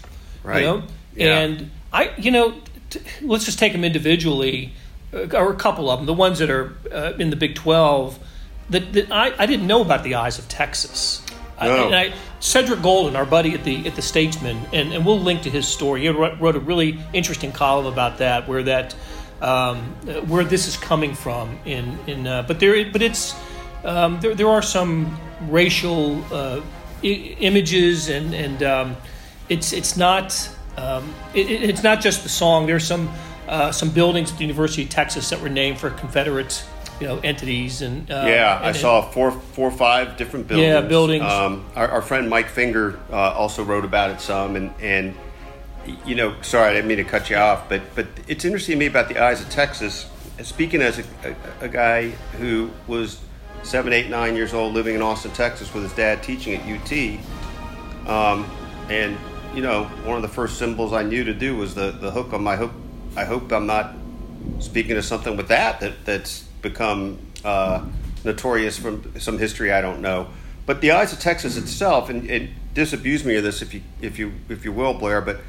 Right. 0.43 0.61
You 0.61 0.67
know? 0.67 0.83
Yeah. 1.17 1.39
And 1.41 1.71
I, 1.93 2.13
you 2.19 2.31
know, 2.31 2.55
t- 2.91 3.01
let's 3.23 3.45
just 3.45 3.59
take 3.59 3.73
them 3.73 3.85
individually, 3.85 4.73
uh, 5.13 5.27
or 5.37 5.53
a 5.53 5.57
couple 5.57 5.91
of 5.91 5.99
them. 5.99 6.07
The 6.07 6.13
ones 6.15 6.39
that 6.41 6.51
are 6.51 6.77
uh, 6.93 7.13
in 7.19 7.31
the 7.31 7.37
Big 7.37 7.55
Twelve, 7.55 8.19
that, 8.71 8.93
that 8.93 9.11
I, 9.11 9.33
I 9.39 9.47
didn't 9.47 9.67
know 9.67 9.83
about 9.83 10.05
the 10.05 10.15
Eyes 10.17 10.39
of 10.39 10.49
Texas. 10.49 11.23
I, 11.59 11.69
No. 11.69 11.87
and 11.87 11.95
I, 11.95 12.13
Cedric 12.41 12.83
Golden, 12.83 13.15
our 13.17 13.25
buddy 13.25 13.55
at 13.55 13.63
the 13.65 13.87
at 13.87 13.95
the 13.95 14.03
Statesman, 14.03 14.59
and, 14.73 14.93
and 14.93 15.07
we'll 15.07 15.21
link 15.21 15.43
to 15.43 15.51
his 15.51 15.67
story. 15.69 16.03
He 16.03 16.09
wrote, 16.09 16.39
wrote 16.41 16.57
a 16.57 16.61
really 16.61 16.99
interesting 17.13 17.53
column 17.53 17.87
about 17.87 18.19
that, 18.19 18.49
where 18.49 18.65
that 18.65 18.95
um, 19.41 19.95
uh, 20.09 20.21
where 20.23 20.45
this 20.45 20.67
is 20.67 20.77
coming 20.77 21.15
from. 21.15 21.59
In 21.65 21.97
in 22.09 22.27
uh, 22.27 22.43
but 22.43 22.59
there 22.59 22.91
but 22.91 23.03
it's 23.03 23.35
um, 23.85 24.19
there 24.21 24.35
there 24.35 24.49
are 24.49 24.63
some 24.63 25.17
racial 25.49 26.23
uh, 26.33 26.61
I- 26.61 26.63
images 27.12 28.09
and 28.09 28.35
and 28.35 28.62
um, 28.62 28.97
it's 29.49 29.73
it's 29.73 29.97
not 29.97 30.49
um, 30.77 31.12
it, 31.35 31.51
it- 31.51 31.71
it's 31.71 31.83
not 31.83 32.01
just 32.01 32.23
the 32.23 32.29
song. 32.29 32.67
There's 32.67 32.87
some 32.87 33.11
uh, 33.49 33.73
some 33.73 33.91
buildings 33.91 34.33
at 34.33 34.39
the 34.39 34.45
University 34.45 34.83
of 34.85 34.89
Texas 34.91 35.29
that 35.31 35.41
were 35.41 35.49
named 35.51 35.79
for 35.79 35.91
Confederate 35.91 36.65
you 37.01 37.06
know 37.09 37.19
entities 37.25 37.83
and 37.83 38.11
uh, 38.11 38.25
Yeah, 38.27 38.59
I 38.62 38.73
saw 38.73 39.03
four, 39.03 39.33
four 39.33 39.69
or 39.69 39.77
five 39.77 40.17
different 40.17 40.47
buildings. 40.49 40.67
Yeah, 40.69 40.81
buildings. 40.81 41.25
Um, 41.25 41.67
our, 41.75 41.89
our 41.89 42.03
friend 42.03 42.31
Mike 42.31 42.49
Finger 42.49 42.99
uh, 43.11 43.17
also 43.33 43.62
wrote 43.65 43.85
about 43.85 44.11
it 44.11 44.21
some, 44.21 44.56
and 44.56 44.73
and 44.81 45.15
you 46.06 46.15
know, 46.15 46.35
sorry, 46.41 46.71
I 46.71 46.73
didn't 46.75 46.89
mean 46.89 46.97
to 46.99 47.05
cut 47.05 47.29
you 47.29 47.37
off, 47.37 47.69
but 47.69 47.83
but 47.95 48.06
it's 48.29 48.45
interesting 48.45 48.75
to 48.75 48.79
me 48.79 48.87
about 48.87 49.09
the 49.09 49.19
Eyes 49.23 49.43
of 49.43 49.51
Texas. 49.51 50.09
Speaking 50.43 50.83
as 50.83 50.99
a, 50.99 51.05
a, 51.61 51.65
a 51.67 51.69
guy 51.69 52.09
who 52.39 52.71
was 52.89 53.21
seven, 53.62 53.93
eight, 53.93 54.09
nine 54.09 54.37
years 54.37 54.53
old, 54.53 54.75
living 54.75 54.95
in 54.95 55.03
Austin, 55.03 55.31
Texas, 55.33 55.73
with 55.73 55.83
his 55.85 55.93
dad 55.93 56.23
teaching 56.23 56.55
at 56.55 56.62
UT, 56.67 58.09
um, 58.09 58.51
and 58.89 59.17
you 59.55 59.62
know, 59.62 59.85
one 60.05 60.17
of 60.17 60.23
the 60.23 60.29
first 60.29 60.59
symbols 60.59 60.93
I 60.93 61.03
knew 61.03 61.25
to 61.25 61.35
do 61.35 61.56
was 61.56 61.75
the 61.75 61.93
the 61.93 62.11
hook 62.11 62.33
on 62.33 62.43
my 62.43 62.56
hook. 62.56 62.73
I 63.17 63.25
hope 63.25 63.53
I'm 63.53 63.67
not 63.67 63.94
speaking 64.58 64.96
of 64.96 65.05
something 65.05 65.37
with 65.37 65.49
that 65.49 65.81
that 65.81 66.05
that's 66.05 66.43
become 66.61 67.19
uh, 67.44 67.84
notorious 68.25 68.79
from 68.79 69.19
some 69.20 69.39
history 69.39 69.73
I 69.73 69.81
don't 69.81 70.01
know. 70.01 70.29
But 70.67 70.81
the 70.81 70.93
Eyes 70.93 71.13
of 71.13 71.20
Texas 71.20 71.56
itself, 71.56 72.08
and, 72.08 72.29
and 72.31 72.51
disabuse 72.73 73.25
me 73.25 73.37
of 73.37 73.44
this 73.44 73.63
if 73.63 73.75
you 73.75 73.82
if 74.01 74.19
you 74.19 74.32
if 74.49 74.65
you 74.65 74.73
will, 74.73 74.94
Blair, 74.94 75.20
but 75.20 75.41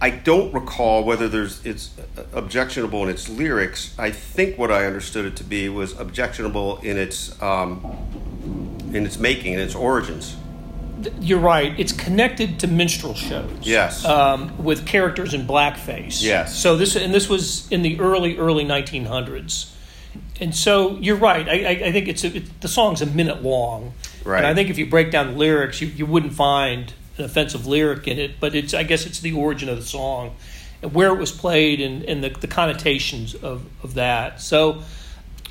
I 0.00 0.10
don't 0.10 0.52
recall 0.52 1.04
whether 1.04 1.28
there's 1.28 1.64
it's 1.64 1.90
objectionable 2.32 3.04
in 3.04 3.08
its 3.08 3.28
lyrics. 3.28 3.94
I 3.98 4.10
think 4.10 4.58
what 4.58 4.70
I 4.70 4.86
understood 4.86 5.24
it 5.24 5.36
to 5.36 5.44
be 5.44 5.68
was 5.68 5.98
objectionable 5.98 6.78
in 6.78 6.98
its 6.98 7.40
um, 7.40 7.84
in 8.92 9.06
its 9.06 9.18
making, 9.18 9.54
in 9.54 9.60
its 9.60 9.74
origins. 9.74 10.36
You're 11.20 11.40
right. 11.40 11.78
It's 11.78 11.92
connected 11.92 12.58
to 12.60 12.66
minstrel 12.66 13.14
shows. 13.14 13.50
Yes. 13.62 14.04
Um, 14.04 14.62
with 14.62 14.86
characters 14.86 15.34
in 15.34 15.46
blackface. 15.46 16.22
Yes. 16.22 16.56
So 16.56 16.76
this 16.76 16.96
and 16.96 17.14
this 17.14 17.28
was 17.28 17.70
in 17.70 17.82
the 17.82 17.98
early 18.00 18.36
early 18.36 18.64
1900s, 18.64 19.72
and 20.40 20.54
so 20.54 20.96
you're 20.98 21.16
right. 21.16 21.48
I, 21.48 21.52
I, 21.52 21.70
I 21.86 21.92
think 21.92 22.08
it's 22.08 22.24
a, 22.24 22.36
it, 22.36 22.60
the 22.60 22.68
song's 22.68 23.00
a 23.00 23.06
minute 23.06 23.42
long. 23.42 23.94
Right. 24.24 24.38
And 24.38 24.46
I 24.46 24.54
think 24.54 24.70
if 24.70 24.78
you 24.78 24.86
break 24.86 25.10
down 25.10 25.32
the 25.32 25.38
lyrics, 25.38 25.80
you, 25.80 25.88
you 25.88 26.06
wouldn't 26.06 26.32
find 26.32 26.92
an 27.18 27.24
offensive 27.24 27.66
lyric 27.66 28.06
in 28.08 28.18
it. 28.18 28.40
But 28.40 28.54
it's 28.54 28.74
I 28.74 28.82
guess 28.82 29.06
it's 29.06 29.20
the 29.20 29.32
origin 29.32 29.68
of 29.68 29.76
the 29.76 29.84
song, 29.84 30.36
and 30.82 30.92
where 30.94 31.08
it 31.08 31.18
was 31.18 31.32
played, 31.32 31.80
and, 31.80 32.02
and 32.04 32.22
the, 32.22 32.30
the 32.30 32.48
connotations 32.48 33.34
of, 33.34 33.64
of 33.82 33.94
that. 33.94 34.40
So, 34.40 34.82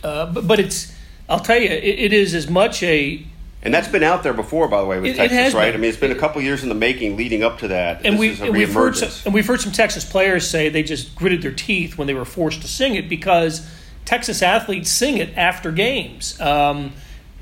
uh, 0.03 0.31
but, 0.31 0.47
but 0.47 0.59
it's 0.59 0.93
I'll 1.29 1.39
tell 1.39 1.57
you, 1.57 1.69
it, 1.69 1.83
it 1.99 2.13
is 2.13 2.33
as 2.35 2.49
much 2.49 2.83
a 2.83 3.25
And 3.61 3.73
that's 3.73 3.87
been 3.87 4.03
out 4.03 4.23
there 4.23 4.33
before, 4.33 4.67
by 4.67 4.81
the 4.81 4.87
way, 4.87 4.97
with 4.99 5.05
It- 5.05 5.13
it 5.13 5.17
Texas, 5.17 5.37
has 5.37 5.53
right? 5.53 5.65
been. 5.67 5.75
I 5.75 5.77
mean, 5.77 5.89
it's 5.89 5.97
been 5.99 6.11
a 6.11 6.15
couple 6.15 6.41
years 6.41 6.63
in 6.63 6.69
the 6.69 6.75
making 6.75 7.15
leading 7.15 7.43
up 7.43 7.59
to 7.59 7.69
that. 7.69 8.05
and 8.05 8.19
we 8.19 8.37
and 8.41 8.51
we've 8.53 8.73
heard 8.73 8.97
some, 8.97 9.09
and 9.25 9.33
we've 9.33 9.47
heard 9.47 9.61
some 9.61 9.71
Texas 9.71 10.03
players 10.03 10.47
say 10.49 10.67
they 10.69 10.83
just 10.83 11.15
gritted 11.15 11.41
their 11.41 11.53
teeth 11.53 11.97
when 11.97 12.07
they 12.07 12.13
were 12.13 12.25
forced 12.25 12.61
to 12.63 12.67
sing 12.67 12.95
it 12.95 13.07
because 13.07 13.65
Texas 14.03 14.41
athletes 14.41 14.89
sing 14.91 15.17
it 15.17 15.29
after 15.37 15.71
games. 15.71 16.37
Um, 16.41 16.91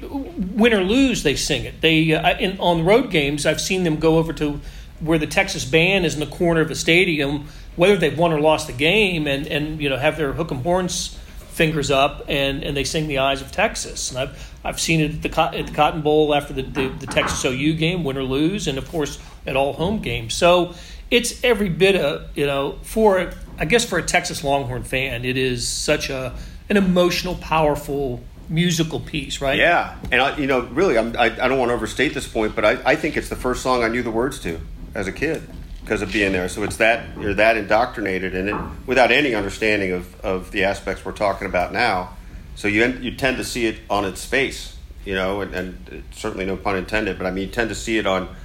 win 0.01 0.74
or 0.74 0.84
lose, 0.84 1.24
they 1.24 1.36
sing 1.36 1.65
it. 1.65 1.81
They 1.81 2.13
uh, 2.13 2.38
in, 2.38 2.60
on 2.60 2.86
road 2.86 3.12
games, 3.12 3.46
I've 3.46 3.62
seen 3.62 3.84
them 3.84 3.98
go 3.98 4.17
over 4.17 4.34
to 4.34 4.60
where 5.00 5.17
the 5.17 5.27
Texas 5.27 5.65
band 5.65 6.05
is 6.05 6.13
in 6.13 6.20
the 6.20 6.25
corner 6.25 6.62
of 6.62 6.67
the 6.67 6.75
stadium, 6.75 7.48
whether 7.75 7.98
they've 7.98 8.17
won 8.17 8.31
or 8.31 8.39
lost 8.39 8.67
the 8.67 8.74
game, 8.74 9.27
and 9.27 9.48
and 9.48 9.81
you 9.81 9.89
know 9.89 9.98
have 9.98 10.17
their 10.17 10.34
hook 10.34 10.51
'em 10.51 10.63
horns 10.63 11.17
fingers 11.51 11.91
up 11.91 12.24
and, 12.27 12.63
and 12.63 12.77
they 12.77 12.84
sing 12.84 13.08
the 13.08 13.20
eyes 13.20 13.41
of 13.41 13.51
Texas. 13.51 14.10
And 14.10 14.20
I've 14.20 14.55
I've 14.63 14.79
seen 14.79 15.01
it 15.01 15.12
at 15.13 15.22
the 15.22 15.41
at 15.60 15.67
the 15.67 15.74
Cotton 15.74 16.01
Bowl 16.01 16.34
after 16.34 16.53
the, 16.53 16.63
the, 16.63 16.88
the 16.88 17.08
Texas 17.08 17.43
OU 17.46 17.74
game, 17.75 18.03
win 18.03 18.17
or 18.17 18.24
lose, 18.24 18.67
and 18.67 18.77
of 18.77 18.89
course 18.89 19.20
at 19.46 19.55
all 19.55 19.74
home 19.74 20.01
games. 20.01 20.34
So 20.34 20.74
it's 21.10 21.43
every 21.43 21.70
bit 21.70 21.96
of 21.96 22.36
you 22.36 22.46
know 22.46 22.79
for 22.84 23.31
I 23.60 23.65
guess 23.65 23.86
for 23.86 24.00
a 24.00 24.03
Texas 24.03 24.43
Longhorn 24.43 24.84
fan, 24.84 25.25
it 25.25 25.38
is 25.38 25.67
such 25.67 26.10
a 26.10 26.34
an 26.70 26.77
emotional, 26.77 27.36
powerful 27.36 28.22
musical 28.51 29.00
piece, 29.00 29.41
right? 29.41 29.58
Yeah, 29.58 29.98
and 30.12 30.22
I, 30.22 30.38
you 30.38 30.46
know, 30.46 30.62
really, 30.62 30.98
I'm, 30.98 31.15
I, 31.17 31.25
I 31.25 31.48
don't 31.48 31.58
want 31.58 31.70
to 31.70 31.74
overstate 31.74 32.13
this 32.13 32.27
point, 32.27 32.53
but 32.53 32.65
I, 32.65 32.72
I 32.86 32.96
think 32.96 33.15
it's 33.15 33.29
the 33.29 33.36
first 33.36 33.63
song 33.63 33.84
I 33.84 33.88
knew 33.88 34.03
the 34.03 34.12
words 34.12 34.39
to 34.41 34.60
as 34.93 35.08
a 35.08 35.12
kid 35.12 35.41
because 35.81 36.01
of 36.01 36.12
being 36.12 36.34
there. 36.34 36.50
So 36.50 36.62
it's 36.63 36.75
that 36.77 37.17
you're 37.17 37.34
that 37.36 37.58
indoctrinated 37.58 38.36
in 38.36 38.50
it 38.50 38.55
without 38.86 39.12
any 39.12 39.34
understanding 39.34 39.93
of, 39.93 40.20
of 40.22 40.51
the 40.51 40.65
aspects 40.65 41.03
we're 41.05 41.13
talking 41.13 41.48
about 41.48 41.72
now. 41.72 42.17
So 42.55 42.67
you 42.67 42.86
you 43.01 43.15
tend 43.15 43.38
to 43.38 43.46
see 43.46 43.65
it 43.65 43.77
on 43.89 44.03
its 44.03 44.25
face, 44.25 44.77
you 45.05 45.15
know, 45.15 45.41
and, 45.41 45.55
and 45.55 45.89
uh, 45.89 46.15
certainly 46.15 46.46
no 46.46 46.58
pun 46.58 46.75
intended, 46.75 47.17
but 47.17 47.25
I 47.25 47.31
mean 47.31 47.48
you 47.48 47.53
tend 47.53 47.70
to 47.70 47.75
see 47.75 47.98
it 47.98 48.05
on 48.05 48.36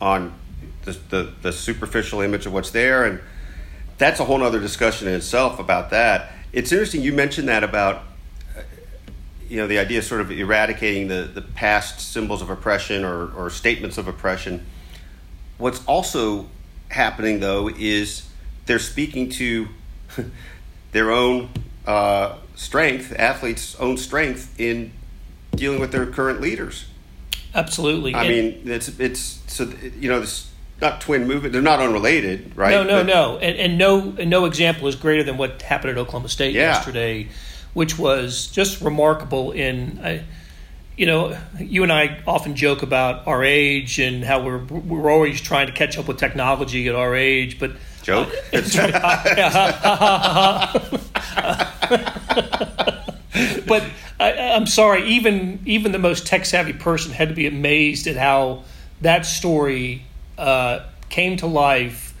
on 0.00 0.34
the, 0.82 0.92
the, 1.08 1.32
the 1.40 1.52
superficial 1.52 2.20
image 2.20 2.44
of 2.44 2.52
what's 2.52 2.70
there, 2.70 3.04
and 3.04 3.20
that's 3.96 4.20
a 4.20 4.26
whole 4.26 4.42
other 4.42 4.60
discussion 4.60 5.08
in 5.08 5.14
itself 5.14 5.58
about 5.58 5.88
that. 5.90 6.32
It's 6.52 6.70
interesting 6.70 7.00
you 7.00 7.14
mentioned 7.14 7.48
that 7.48 7.64
about 7.64 8.02
you 9.48 9.56
know 9.56 9.66
the 9.66 9.78
idea 9.78 9.98
of 9.98 10.04
sort 10.04 10.20
of 10.20 10.30
eradicating 10.30 11.08
the, 11.08 11.22
the 11.22 11.42
past 11.42 12.00
symbols 12.00 12.42
of 12.42 12.50
oppression 12.50 13.04
or, 13.04 13.32
or 13.34 13.50
statements 13.50 13.98
of 13.98 14.08
oppression. 14.08 14.64
What's 15.58 15.84
also 15.86 16.48
happening 16.88 17.40
though 17.40 17.68
is 17.68 18.28
they're 18.66 18.78
speaking 18.78 19.28
to 19.30 19.68
their 20.92 21.10
own 21.10 21.50
uh, 21.86 22.36
strength, 22.54 23.14
athletes' 23.18 23.76
own 23.76 23.96
strength 23.96 24.58
in 24.58 24.92
dealing 25.54 25.80
with 25.80 25.92
their 25.92 26.06
current 26.06 26.40
leaders. 26.40 26.86
Absolutely. 27.54 28.14
I 28.14 28.24
and 28.24 28.28
mean, 28.28 28.62
it's 28.70 28.88
it's 28.98 29.40
so 29.46 29.72
you 29.98 30.08
know 30.08 30.20
this 30.20 30.50
not 30.80 31.00
twin 31.00 31.26
movement. 31.26 31.52
They're 31.52 31.62
not 31.62 31.80
unrelated, 31.80 32.56
right? 32.56 32.70
No, 32.70 32.82
no, 32.82 32.98
but, 32.98 33.06
no, 33.06 33.38
and, 33.38 33.56
and 33.56 33.78
no, 33.78 34.14
and 34.18 34.28
no 34.28 34.44
example 34.44 34.88
is 34.88 34.96
greater 34.96 35.22
than 35.22 35.36
what 35.36 35.62
happened 35.62 35.92
at 35.92 35.98
Oklahoma 35.98 36.28
State 36.28 36.54
yeah. 36.54 36.72
yesterday, 36.74 37.28
which 37.74 37.98
was 37.98 38.48
just 38.48 38.80
remarkable. 38.80 39.52
In 39.52 39.98
uh, 39.98 40.22
you 40.96 41.06
know, 41.06 41.36
you 41.58 41.82
and 41.82 41.92
I 41.92 42.22
often 42.26 42.56
joke 42.56 42.82
about 42.82 43.26
our 43.26 43.44
age 43.44 43.98
and 43.98 44.24
how 44.24 44.42
we're 44.42 44.64
we're 44.64 45.10
always 45.10 45.40
trying 45.40 45.66
to 45.66 45.72
catch 45.72 45.98
up 45.98 46.08
with 46.08 46.18
technology 46.18 46.88
at 46.88 46.94
our 46.94 47.14
age, 47.14 47.58
but 47.58 47.72
joke. 48.02 48.32
But 53.66 53.84
I, 54.20 54.32
I'm 54.32 54.66
sorry, 54.66 55.06
even 55.08 55.60
even 55.64 55.92
the 55.92 55.98
most 55.98 56.26
tech 56.26 56.46
savvy 56.46 56.72
person 56.72 57.12
had 57.12 57.28
to 57.28 57.34
be 57.34 57.46
amazed 57.46 58.06
at 58.06 58.16
how 58.16 58.64
that 59.00 59.26
story 59.26 60.04
uh, 60.38 60.80
came 61.08 61.36
to 61.38 61.46
life, 61.46 62.13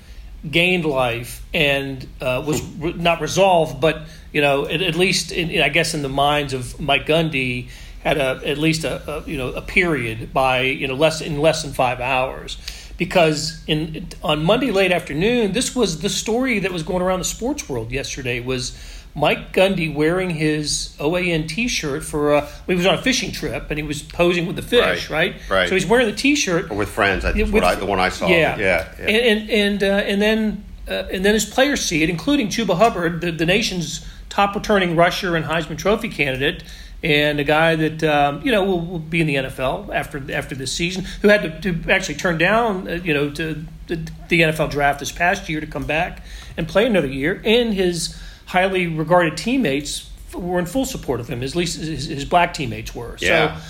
gained 0.50 0.84
life, 0.84 1.44
and 1.52 2.06
uh, 2.20 2.42
was 2.46 2.62
re- 2.62 2.92
not 2.92 3.20
resolved, 3.20 3.80
but 3.80 4.02
you 4.32 4.40
know, 4.40 4.66
at, 4.66 4.82
at 4.82 4.94
least 4.94 5.32
in, 5.32 5.60
I 5.62 5.68
guess 5.68 5.94
in 5.94 6.02
the 6.02 6.08
minds 6.08 6.52
of 6.52 6.78
Mike 6.80 7.06
Gundy, 7.06 7.68
had 8.04 8.18
a 8.18 8.40
at 8.44 8.58
least 8.58 8.84
a, 8.84 9.10
a, 9.10 9.24
you 9.28 9.36
know 9.36 9.52
a 9.52 9.62
period 9.62 10.32
by 10.32 10.60
you 10.60 10.86
know 10.86 10.94
less 10.94 11.20
in 11.20 11.40
less 11.40 11.62
than 11.62 11.72
five 11.72 12.00
hours. 12.00 12.58
Because 12.96 13.64
in 13.66 14.08
on 14.22 14.44
Monday 14.44 14.70
late 14.70 14.92
afternoon 14.92 15.52
this 15.52 15.74
was 15.74 16.00
the 16.00 16.08
story 16.08 16.60
that 16.60 16.70
was 16.70 16.84
going 16.84 17.02
around 17.02 17.18
the 17.18 17.24
sports 17.24 17.68
world 17.68 17.90
yesterday 17.90 18.38
was 18.38 18.78
Mike 19.14 19.52
Gundy 19.52 19.94
wearing 19.94 20.30
his 20.30 20.96
OAN 20.98 21.48
T-shirt 21.48 22.02
for 22.02 22.34
a, 22.34 22.48
he 22.66 22.74
was 22.74 22.84
on 22.84 22.94
a 22.94 23.02
fishing 23.02 23.30
trip 23.30 23.70
and 23.70 23.78
he 23.78 23.84
was 23.84 24.02
posing 24.02 24.46
with 24.46 24.56
the 24.56 24.62
fish, 24.62 25.08
right? 25.08 25.32
Right. 25.32 25.50
right. 25.50 25.68
So 25.68 25.74
he's 25.74 25.86
wearing 25.86 26.06
the 26.06 26.16
T-shirt 26.16 26.70
or 26.70 26.76
with 26.76 26.88
friends. 26.88 27.24
I 27.24 27.32
think 27.32 27.52
with, 27.52 27.62
I, 27.62 27.76
the 27.76 27.86
one 27.86 28.00
I 28.00 28.08
saw. 28.08 28.26
Yeah, 28.26 28.58
yeah, 28.58 28.92
yeah. 28.98 29.06
and 29.06 29.08
and 29.08 29.50
and, 29.50 29.82
uh, 29.82 29.86
and 29.86 30.22
then 30.22 30.64
uh, 30.88 31.08
and 31.12 31.24
then 31.24 31.34
his 31.34 31.44
players 31.44 31.80
see 31.80 32.02
it, 32.02 32.10
including 32.10 32.48
Chuba 32.48 32.76
Hubbard, 32.76 33.20
the, 33.20 33.30
the 33.30 33.46
nation's 33.46 34.06
top 34.28 34.54
returning 34.54 34.96
rusher 34.96 35.36
and 35.36 35.44
Heisman 35.44 35.78
Trophy 35.78 36.08
candidate, 36.08 36.64
and 37.02 37.38
a 37.38 37.44
guy 37.44 37.76
that 37.76 38.02
um, 38.02 38.42
you 38.42 38.50
know 38.50 38.64
will, 38.64 38.80
will, 38.80 38.98
be 38.98 39.20
in 39.20 39.28
the 39.28 39.36
NFL 39.36 39.94
after 39.94 40.20
after 40.32 40.56
this 40.56 40.72
season, 40.72 41.04
who 41.22 41.28
had 41.28 41.62
to, 41.62 41.72
to 41.72 41.90
actually 41.90 42.16
turn 42.16 42.36
down 42.36 42.88
uh, 42.88 42.94
you 42.94 43.14
know 43.14 43.30
to 43.30 43.64
the, 43.86 43.96
the 44.28 44.40
NFL 44.40 44.70
draft 44.70 44.98
this 44.98 45.12
past 45.12 45.48
year 45.48 45.60
to 45.60 45.66
come 45.66 45.84
back 45.84 46.24
and 46.56 46.66
play 46.66 46.84
another 46.84 47.06
year, 47.06 47.40
and 47.44 47.72
his 47.74 48.20
highly 48.46 48.86
regarded 48.86 49.36
teammates 49.36 50.10
were 50.34 50.58
in 50.58 50.66
full 50.66 50.84
support 50.84 51.20
of 51.20 51.28
him. 51.28 51.42
At 51.42 51.54
least 51.54 51.78
his, 51.78 52.06
his 52.06 52.24
black 52.24 52.54
teammates 52.54 52.94
were. 52.94 53.16
Yeah. 53.20 53.58
So 53.58 53.64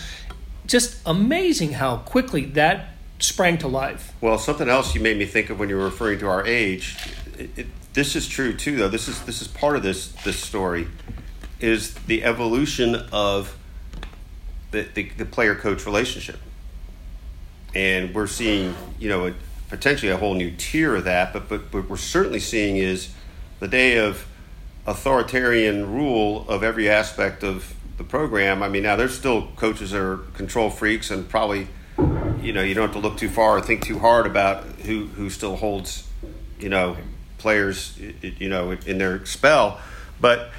just 0.66 0.98
amazing 1.06 1.72
how 1.72 1.98
quickly 1.98 2.44
that 2.46 2.94
sprang 3.18 3.58
to 3.58 3.68
life. 3.68 4.12
Well, 4.20 4.38
something 4.38 4.68
else 4.68 4.94
you 4.94 5.00
made 5.00 5.16
me 5.16 5.26
think 5.26 5.50
of 5.50 5.58
when 5.58 5.68
you 5.68 5.76
were 5.76 5.84
referring 5.84 6.18
to 6.20 6.28
our 6.28 6.46
age. 6.46 6.96
It, 7.38 7.50
it, 7.56 7.66
this 7.92 8.16
is 8.16 8.28
true 8.28 8.54
too, 8.54 8.76
though. 8.76 8.88
This 8.88 9.08
is 9.08 9.22
this 9.22 9.40
is 9.40 9.48
part 9.48 9.76
of 9.76 9.82
this 9.82 10.08
this 10.24 10.38
story, 10.38 10.88
is 11.60 11.94
the 11.94 12.24
evolution 12.24 12.96
of 13.12 13.56
the, 14.72 14.82
the, 14.82 15.10
the 15.10 15.24
player 15.24 15.54
coach 15.54 15.86
relationship, 15.86 16.40
and 17.74 18.12
we're 18.14 18.26
seeing 18.26 18.74
you 18.98 19.08
know 19.08 19.28
a, 19.28 19.34
potentially 19.68 20.10
a 20.10 20.16
whole 20.16 20.34
new 20.34 20.50
tier 20.50 20.96
of 20.96 21.04
that. 21.04 21.32
But 21.32 21.48
but 21.48 21.72
what 21.72 21.88
we're 21.88 21.96
certainly 21.96 22.40
seeing 22.40 22.76
is 22.76 23.14
the 23.60 23.68
day 23.68 23.98
of 23.98 24.26
authoritarian 24.86 25.92
rule 25.92 26.44
of 26.48 26.62
every 26.62 26.88
aspect 26.88 27.42
of 27.42 27.74
the 27.96 28.04
program. 28.04 28.62
I 28.62 28.68
mean, 28.68 28.82
now 28.82 28.96
there's 28.96 29.16
still 29.16 29.48
coaches 29.56 29.92
that 29.92 30.00
are 30.00 30.18
control 30.34 30.70
freaks 30.70 31.10
and 31.10 31.28
probably, 31.28 31.68
you 32.40 32.52
know, 32.52 32.62
you 32.62 32.74
don't 32.74 32.86
have 32.86 32.92
to 32.92 32.98
look 32.98 33.16
too 33.16 33.28
far 33.28 33.58
or 33.58 33.60
think 33.60 33.84
too 33.84 33.98
hard 33.98 34.26
about 34.26 34.64
who 34.64 35.06
who 35.06 35.30
still 35.30 35.56
holds, 35.56 36.08
you 36.58 36.68
know, 36.68 36.96
players, 37.38 37.98
you 38.22 38.48
know, 38.48 38.72
in 38.72 38.98
their 38.98 39.24
spell. 39.26 39.80
But 40.20 40.50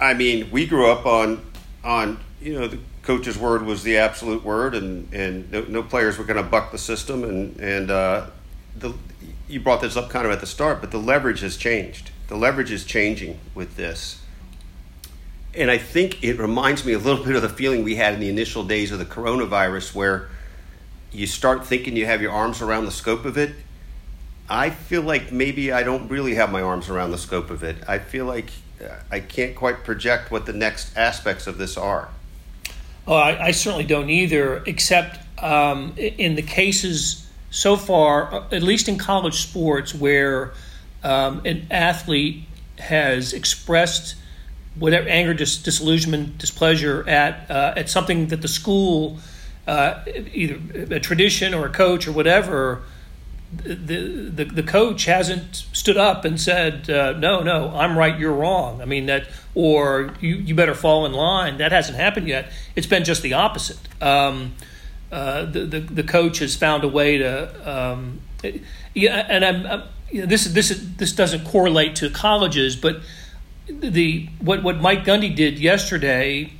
I 0.00 0.14
mean, 0.14 0.50
we 0.50 0.66
grew 0.66 0.90
up 0.90 1.06
on 1.06 1.44
on 1.84 2.20
you 2.40 2.58
know 2.58 2.68
the 2.68 2.78
coach's 3.02 3.38
word 3.38 3.64
was 3.64 3.84
the 3.84 3.96
absolute 3.98 4.44
word, 4.44 4.74
and 4.74 5.12
and 5.14 5.50
no, 5.50 5.62
no 5.62 5.82
players 5.82 6.18
were 6.18 6.24
going 6.24 6.42
to 6.42 6.48
buck 6.48 6.72
the 6.72 6.78
system, 6.78 7.24
and 7.24 7.58
and 7.58 7.90
uh, 7.90 8.26
the 8.76 8.92
you 9.48 9.60
brought 9.60 9.80
this 9.80 9.96
up 9.96 10.10
kind 10.10 10.26
of 10.26 10.32
at 10.32 10.40
the 10.40 10.46
start, 10.46 10.80
but 10.80 10.90
the 10.90 10.98
leverage 10.98 11.40
has 11.40 11.56
changed 11.56 12.10
the 12.28 12.36
leverage 12.36 12.70
is 12.70 12.84
changing 12.84 13.40
with 13.54 13.76
this. 13.76 14.20
And 15.54 15.70
I 15.70 15.78
think 15.78 16.22
it 16.22 16.38
reminds 16.38 16.84
me 16.84 16.92
a 16.92 16.98
little 16.98 17.24
bit 17.24 17.34
of 17.34 17.42
the 17.42 17.48
feeling 17.48 17.82
we 17.82 17.96
had 17.96 18.14
in 18.14 18.20
the 18.20 18.28
initial 18.28 18.62
days 18.62 18.92
of 18.92 18.98
the 18.98 19.06
coronavirus, 19.06 19.94
where 19.94 20.28
you 21.10 21.26
start 21.26 21.66
thinking 21.66 21.96
you 21.96 22.06
have 22.06 22.22
your 22.22 22.32
arms 22.32 22.60
around 22.62 22.84
the 22.84 22.90
scope 22.90 23.24
of 23.24 23.36
it. 23.36 23.54
I 24.48 24.70
feel 24.70 25.02
like 25.02 25.32
maybe 25.32 25.72
I 25.72 25.82
don't 25.82 26.08
really 26.08 26.34
have 26.34 26.52
my 26.52 26.62
arms 26.62 26.88
around 26.88 27.10
the 27.10 27.18
scope 27.18 27.50
of 27.50 27.62
it. 27.62 27.76
I 27.88 27.98
feel 27.98 28.24
like 28.24 28.50
uh, 28.82 28.94
I 29.10 29.20
can't 29.20 29.56
quite 29.56 29.84
project 29.84 30.30
what 30.30 30.46
the 30.46 30.52
next 30.52 30.96
aspects 30.96 31.46
of 31.46 31.58
this 31.58 31.76
are. 31.76 32.08
Oh, 33.06 33.14
I, 33.14 33.46
I 33.46 33.50
certainly 33.52 33.84
don't 33.84 34.10
either, 34.10 34.62
except 34.66 35.18
um, 35.42 35.94
in 35.96 36.34
the 36.34 36.42
cases 36.42 37.26
so 37.50 37.76
far, 37.76 38.32
uh, 38.32 38.44
at 38.52 38.62
least 38.62 38.88
in 38.88 38.98
college 38.98 39.42
sports, 39.42 39.94
where 39.94 40.52
um, 41.02 41.42
an 41.44 41.66
athlete 41.70 42.44
has 42.78 43.32
expressed 43.32 44.16
whatever 44.78 45.08
anger, 45.08 45.34
dis- 45.34 45.58
disillusionment, 45.58 46.38
displeasure 46.38 47.08
at 47.08 47.50
uh, 47.50 47.74
at 47.76 47.88
something 47.88 48.28
that 48.28 48.42
the 48.42 48.48
school, 48.48 49.18
uh, 49.66 50.02
either 50.32 50.94
a 50.94 51.00
tradition 51.00 51.54
or 51.54 51.66
a 51.66 51.70
coach 51.70 52.06
or 52.06 52.12
whatever, 52.12 52.82
the 53.52 54.30
the, 54.30 54.44
the 54.44 54.62
coach 54.62 55.06
hasn't 55.06 55.66
stood 55.72 55.96
up 55.96 56.24
and 56.24 56.40
said, 56.40 56.88
uh, 56.90 57.12
"No, 57.12 57.42
no, 57.42 57.70
I'm 57.74 57.96
right, 57.96 58.18
you're 58.18 58.32
wrong." 58.32 58.80
I 58.82 58.84
mean 58.84 59.06
that, 59.06 59.28
or 59.54 60.14
you 60.20 60.36
you 60.36 60.54
better 60.54 60.74
fall 60.74 61.06
in 61.06 61.12
line. 61.12 61.58
That 61.58 61.72
hasn't 61.72 61.98
happened 61.98 62.28
yet. 62.28 62.52
It's 62.76 62.86
been 62.86 63.04
just 63.04 63.22
the 63.22 63.34
opposite. 63.34 63.78
Um, 64.00 64.54
uh, 65.10 65.46
the, 65.46 65.60
the 65.60 65.80
the 65.80 66.02
coach 66.02 66.38
has 66.38 66.56
found 66.56 66.84
a 66.84 66.88
way 66.88 67.18
to. 67.18 67.70
Um, 67.70 68.20
yeah, 68.94 69.26
and 69.28 69.44
I'm, 69.44 69.66
I'm 69.66 69.82
you 70.10 70.20
know, 70.20 70.26
this 70.26 70.44
this 70.44 70.68
this 70.96 71.12
doesn't 71.12 71.44
correlate 71.44 71.96
to 71.96 72.10
colleges, 72.10 72.76
but 72.76 73.00
the 73.68 74.28
what 74.40 74.62
what 74.62 74.80
Mike 74.80 75.04
Gundy 75.04 75.34
did 75.34 75.58
yesterday, 75.58 76.52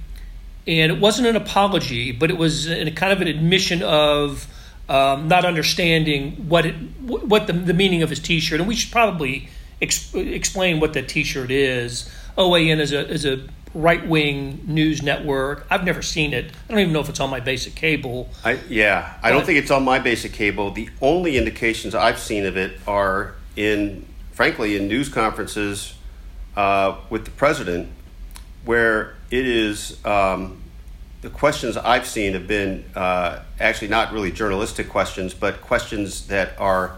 and 0.66 0.92
it 0.92 1.00
wasn't 1.00 1.28
an 1.28 1.36
apology, 1.36 2.12
but 2.12 2.30
it 2.30 2.36
was 2.36 2.68
a 2.68 2.90
kind 2.90 3.12
of 3.12 3.20
an 3.20 3.28
admission 3.28 3.82
of 3.82 4.46
um, 4.88 5.28
not 5.28 5.44
understanding 5.44 6.48
what 6.48 6.66
it 6.66 6.74
what 7.04 7.46
the, 7.46 7.52
the 7.52 7.74
meaning 7.74 8.02
of 8.02 8.10
his 8.10 8.20
T-shirt, 8.20 8.60
and 8.60 8.68
we 8.68 8.74
should 8.74 8.92
probably 8.92 9.48
ex- 9.80 10.14
explain 10.14 10.80
what 10.80 10.92
that 10.94 11.08
T-shirt 11.08 11.50
is. 11.50 12.10
OAN 12.36 12.78
is 12.80 12.92
a 12.92 13.08
is 13.08 13.24
a 13.24 13.46
right 13.74 14.06
wing 14.06 14.60
news 14.66 15.02
network. 15.02 15.66
I've 15.70 15.84
never 15.84 16.02
seen 16.02 16.32
it. 16.32 16.52
I 16.68 16.72
don't 16.72 16.80
even 16.80 16.92
know 16.92 17.00
if 17.00 17.08
it's 17.08 17.20
on 17.20 17.30
my 17.30 17.40
basic 17.40 17.74
cable. 17.74 18.28
I, 18.44 18.58
yeah, 18.68 19.14
I 19.22 19.30
don't 19.30 19.44
think 19.44 19.58
it's 19.58 19.70
on 19.70 19.84
my 19.84 19.98
basic 19.98 20.32
cable. 20.32 20.70
The 20.70 20.88
only 21.00 21.36
indications 21.36 21.94
I've 21.94 22.18
seen 22.18 22.46
of 22.46 22.56
it 22.56 22.78
are 22.86 23.34
in, 23.58 24.06
frankly, 24.30 24.76
in 24.76 24.86
news 24.86 25.08
conferences 25.08 25.94
uh, 26.56 26.96
with 27.10 27.24
the 27.24 27.30
president, 27.32 27.88
where 28.64 29.16
it 29.32 29.44
is 29.44 30.02
um, 30.06 30.62
the 31.22 31.28
questions 31.28 31.76
I've 31.76 32.06
seen 32.06 32.34
have 32.34 32.46
been 32.46 32.84
uh, 32.94 33.40
actually 33.58 33.88
not 33.88 34.12
really 34.12 34.30
journalistic 34.30 34.88
questions, 34.88 35.34
but 35.34 35.60
questions 35.60 36.28
that 36.28 36.56
are 36.58 36.96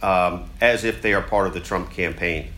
um, 0.00 0.48
as 0.62 0.84
if 0.84 1.02
they 1.02 1.12
are 1.12 1.20
part 1.20 1.46
of 1.46 1.52
the 1.52 1.60
Trump 1.60 1.90
campaign. 1.90 2.52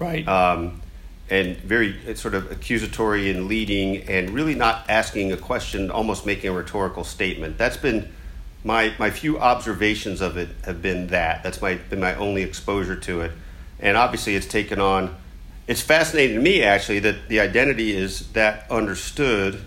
Right. 0.00 0.26
Um, 0.26 0.82
and 1.30 1.56
very 1.58 1.96
uh, 2.08 2.14
sort 2.14 2.34
of 2.34 2.50
accusatory 2.50 3.30
and 3.30 3.46
leading, 3.46 4.08
and 4.08 4.30
really 4.30 4.56
not 4.56 4.88
asking 4.88 5.30
a 5.30 5.36
question, 5.36 5.90
almost 5.90 6.26
making 6.26 6.50
a 6.50 6.52
rhetorical 6.52 7.04
statement. 7.04 7.58
That's 7.58 7.76
been 7.76 8.12
my 8.64 8.94
my 8.98 9.10
few 9.10 9.38
observations 9.38 10.20
of 10.20 10.36
it 10.36 10.48
have 10.64 10.82
been 10.82 11.08
that. 11.08 11.42
That's 11.42 11.62
my 11.62 11.74
been 11.76 12.00
my 12.00 12.14
only 12.14 12.42
exposure 12.42 12.96
to 12.96 13.20
it, 13.22 13.32
and 13.80 13.96
obviously 13.96 14.34
it's 14.34 14.46
taken 14.46 14.80
on. 14.80 15.16
It's 15.66 15.82
fascinating 15.82 16.36
to 16.36 16.42
me 16.42 16.62
actually 16.62 17.00
that 17.00 17.28
the 17.28 17.40
identity 17.40 17.94
is 17.94 18.32
that 18.32 18.70
understood 18.70 19.60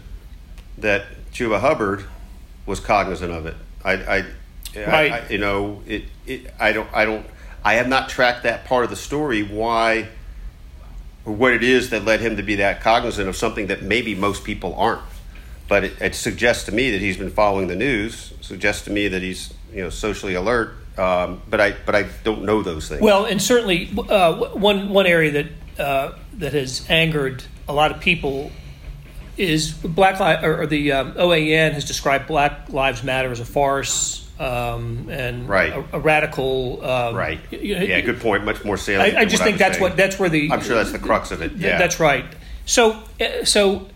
that 0.78 1.06
Chuba 1.32 1.60
Hubbard 1.60 2.06
was 2.66 2.80
cognizant 2.80 3.32
of 3.32 3.46
it. 3.46 3.56
I, 3.84 3.94
I, 3.94 4.26
Right. 4.76 5.12
I, 5.12 5.18
I 5.18 5.30
you 5.30 5.38
know, 5.38 5.82
it, 5.86 6.06
it. 6.26 6.54
I 6.60 6.72
don't. 6.72 6.90
I 6.94 7.06
don't. 7.06 7.26
I 7.64 7.76
have 7.76 7.88
not 7.88 8.10
tracked 8.10 8.44
that 8.44 8.66
part 8.66 8.84
of 8.84 8.90
the 8.90 8.96
story. 8.96 9.44
Why? 9.44 10.08
Or 11.26 11.34
what 11.34 11.54
it 11.54 11.64
is 11.64 11.92
that 11.92 12.06
led 12.06 12.20
him 12.22 12.38
to 12.38 12.44
be 12.44 12.56
that 12.56 12.82
cognizant 12.82 13.30
of 13.30 13.36
something 13.36 13.68
that 13.68 13.84
maybe 13.84 14.16
most 14.16 14.44
people 14.44 14.74
aren't. 14.76 15.02
But 15.72 15.86
it, 15.86 16.02
it 16.02 16.16
suggests 16.16 16.66
to 16.66 16.74
me 16.74 16.92
that 16.92 17.00
he's 17.00 17.16
been 17.16 17.30
following 17.30 17.68
the 17.68 17.78
news. 17.78 18.34
Suggests 18.42 18.84
to 18.84 18.92
me 18.92 19.08
that 19.08 19.22
he's 19.22 19.54
you 19.74 19.82
know 19.82 19.90
socially 19.90 20.34
alert. 20.34 20.74
Um, 20.98 21.42
but 21.50 21.62
I 21.62 21.72
but 21.86 21.96
I 21.96 22.08
don't 22.26 22.44
know 22.44 22.62
those 22.62 22.90
things. 22.90 23.00
Well, 23.00 23.24
and 23.24 23.42
certainly 23.42 23.90
uh, 24.10 24.50
one 24.50 24.90
one 24.90 25.08
area 25.08 25.32
that 25.32 25.82
uh, 25.82 26.12
that 26.40 26.52
has 26.52 26.86
angered 26.90 27.46
a 27.70 27.74
lot 27.74 27.92
of 27.92 28.02
people 28.02 28.52
is 29.38 29.72
Black 29.72 30.20
Li- 30.20 30.46
or, 30.46 30.64
or 30.64 30.68
the 30.68 30.92
um, 30.92 31.14
OAN 31.14 31.72
has 31.72 31.86
described 31.86 32.28
Black 32.28 32.68
Lives 32.68 33.02
Matter 33.02 33.32
as 33.32 33.40
a 33.40 33.46
farce 33.46 34.30
um, 34.42 35.08
and 35.10 35.48
Right. 35.48 35.72
a, 35.72 35.86
a 35.94 36.00
radical. 36.02 36.84
Um, 36.84 37.16
right. 37.16 37.40
you 37.50 37.76
know, 37.76 37.82
yeah. 37.82 38.02
Good 38.02 38.20
point. 38.20 38.44
Much 38.44 38.66
more 38.66 38.76
salient. 38.76 39.16
I, 39.16 39.22
I 39.22 39.26
just 39.26 39.42
think 39.42 39.54
was 39.54 39.60
that's 39.60 39.78
saying. 39.78 39.84
what 39.84 39.96
that's 39.96 40.20
where 40.20 40.28
the 40.28 40.52
I'm 40.52 40.60
sure 40.60 40.76
that's 40.76 40.92
the 40.92 41.00
crux 41.00 41.32
of 41.32 41.42
it. 41.42 41.54
Yeah. 41.54 41.78
That's 41.78 41.98
right. 42.02 42.26
So, 42.66 43.02
uh, 43.22 43.46
so, 43.46 43.88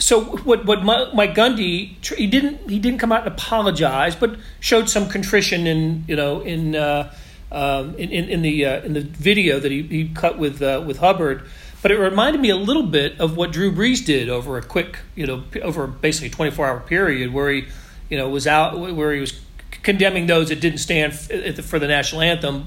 so 0.00 0.22
what? 0.22 0.64
What 0.64 0.82
Mike 0.82 1.34
Gundy? 1.34 2.04
He 2.16 2.26
didn't. 2.26 2.68
He 2.68 2.78
didn't 2.78 2.98
come 2.98 3.12
out 3.12 3.26
and 3.26 3.32
apologize, 3.32 4.16
but 4.16 4.36
showed 4.58 4.88
some 4.88 5.08
contrition 5.08 5.66
in 5.66 6.04
you 6.08 6.16
know 6.16 6.40
in 6.40 6.74
uh, 6.74 7.14
um, 7.52 7.94
in, 7.96 8.10
in 8.10 8.28
in 8.28 8.42
the 8.42 8.64
uh, 8.64 8.80
in 8.80 8.94
the 8.94 9.02
video 9.02 9.60
that 9.60 9.70
he, 9.70 9.82
he 9.82 10.08
cut 10.08 10.38
with 10.38 10.62
uh, 10.62 10.82
with 10.86 10.98
Hubbard. 10.98 11.42
But 11.82 11.90
it 11.90 11.98
reminded 11.98 12.40
me 12.40 12.50
a 12.50 12.56
little 12.56 12.82
bit 12.82 13.18
of 13.20 13.36
what 13.36 13.52
Drew 13.52 13.72
Brees 13.72 14.04
did 14.04 14.28
over 14.28 14.58
a 14.58 14.62
quick, 14.62 14.98
you 15.14 15.26
know, 15.26 15.44
over 15.62 15.86
basically 15.86 16.28
a 16.28 16.32
24 16.32 16.66
hour 16.66 16.80
period 16.80 17.32
where 17.32 17.50
he, 17.50 17.64
you 18.10 18.18
know, 18.18 18.28
was 18.28 18.46
out 18.46 18.78
where 18.78 19.14
he 19.14 19.20
was 19.20 19.40
condemning 19.82 20.26
those 20.26 20.48
that 20.50 20.60
didn't 20.60 20.78
stand 20.78 21.14
for 21.14 21.78
the 21.78 21.88
national 21.88 22.20
anthem. 22.20 22.66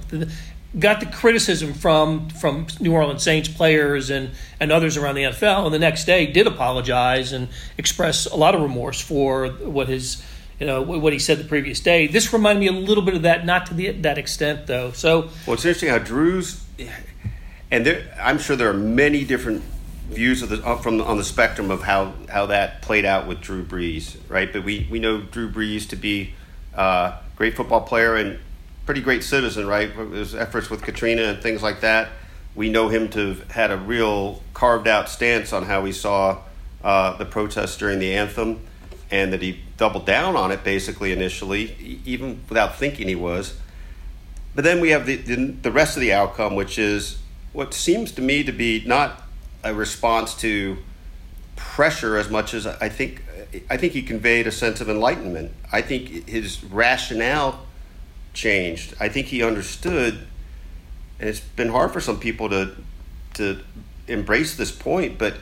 Got 0.78 1.00
the 1.00 1.06
criticism 1.06 1.74
from 1.74 2.30
from 2.30 2.68
New 2.80 2.94
Orleans 2.94 3.22
Saints 3.22 3.48
players 3.48 4.10
and, 4.10 4.32
and 4.60 4.72
others 4.72 4.98
around 4.98 5.16
the 5.16 5.24
NFL, 5.24 5.66
and 5.66 5.74
the 5.74 5.80
next 5.80 6.06
day 6.06 6.26
did 6.26 6.48
apologize 6.48 7.32
and 7.32 7.50
express 7.78 8.26
a 8.26 8.36
lot 8.36 8.56
of 8.56 8.62
remorse 8.62 9.00
for 9.00 9.50
what 9.50 9.88
his 9.88 10.24
you 10.60 10.68
know 10.68 10.82
what 10.82 11.14
he 11.14 11.20
said 11.20 11.38
the 11.38 11.44
previous 11.44 11.80
day. 11.80 12.08
This 12.08 12.32
reminded 12.32 12.60
me 12.62 12.68
a 12.68 12.72
little 12.72 13.04
bit 13.04 13.16
of 13.16 13.24
that, 13.24 13.46
not 13.46 13.66
to 13.68 13.74
the, 13.74 13.92
that 13.92 14.18
extent 14.18 14.68
though. 14.68 14.92
So 14.92 15.30
Well, 15.46 15.56
it's 15.56 15.66
interesting 15.66 15.90
how 15.90 16.00
Drew's, 16.00 16.64
and 17.70 17.86
there, 17.86 18.18
I'm 18.20 18.40
sure 18.40 18.56
there 18.56 18.70
are 18.70 18.74
many 18.74 19.26
different 19.26 19.64
views 20.10 20.42
of 20.42 20.50
the 20.50 20.66
uh, 20.66 20.78
from 20.78 21.02
on 21.02 21.18
the 21.18 21.24
spectrum 21.24 21.72
of 21.72 21.84
how, 21.84 22.14
how 22.30 22.46
that 22.48 22.82
played 22.82 23.06
out 23.06 23.28
with 23.28 23.42
Drew 23.42 23.64
Brees, 23.64 24.18
right? 24.30 24.52
But 24.52 24.64
we, 24.64 24.88
we 24.90 25.00
know 25.00 25.22
Drew 25.22 25.50
Brees 25.50 25.88
to 25.90 25.96
be 25.96 26.34
a 26.74 27.16
great 27.36 27.56
football 27.56 27.82
player 27.82 28.16
and 28.16 28.40
pretty 28.86 29.02
great 29.02 29.24
citizen, 29.24 29.68
right? 29.68 29.90
His 29.92 30.36
efforts 30.36 30.70
with 30.70 30.82
Katrina 30.82 31.24
and 31.24 31.42
things 31.42 31.64
like 31.64 31.82
that. 31.82 32.10
We 32.56 32.70
know 32.70 32.90
him 32.90 33.10
to 33.10 33.30
have 33.30 33.52
had 33.52 33.72
a 33.72 33.78
real 33.78 34.44
carved 34.54 34.88
out 34.88 35.10
stance 35.10 35.54
on 35.54 35.64
how 35.64 35.86
he 35.86 35.92
saw 35.92 36.40
uh, 36.84 37.18
the 37.18 37.26
protests 37.26 37.78
during 37.78 38.00
the 38.00 38.14
anthem, 38.14 38.60
and 39.10 39.32
that 39.32 39.42
he 39.42 39.60
doubled 39.78 40.06
down 40.06 40.36
on 40.36 40.52
it 40.52 40.64
basically 40.64 41.12
initially, 41.12 42.02
even 42.06 42.42
without 42.50 42.78
thinking 42.78 43.08
he 43.08 43.16
was. 43.16 43.58
But 44.56 44.64
then 44.64 44.82
we 44.82 44.90
have 44.90 45.06
the, 45.06 45.16
the, 45.16 45.36
the 45.36 45.72
rest 45.72 45.98
of 45.98 46.02
the 46.02 46.14
outcome, 46.14 46.56
which 46.56 46.78
is 46.78 47.20
what 47.54 47.74
seems 47.74 48.12
to 48.14 48.22
me 48.22 48.44
to 48.44 48.52
be 48.52 48.84
not 48.86 49.24
a 49.64 49.74
response 49.74 50.36
to 50.36 50.78
pressure 51.56 52.18
as 52.18 52.30
much 52.30 52.54
as 52.54 52.68
I 52.68 52.90
think. 52.90 53.24
I 53.70 53.78
think 53.78 53.94
he 53.94 54.02
conveyed 54.02 54.48
a 54.48 54.52
sense 54.52 54.82
of 54.82 54.90
enlightenment. 54.90 55.52
I 55.72 55.82
think 55.82 56.28
his 56.28 56.64
rationale 56.64 57.66
changed. 58.34 58.96
I 59.00 59.10
think 59.10 59.28
he 59.28 59.44
understood, 59.44 60.28
and 61.20 61.30
it's 61.30 61.40
been 61.40 61.70
hard 61.70 61.92
for 61.92 62.02
some 62.02 62.20
people 62.20 62.50
to 62.50 62.76
to 63.36 63.60
embrace 64.08 64.56
this 64.56 64.72
point, 64.72 65.18
but 65.18 65.36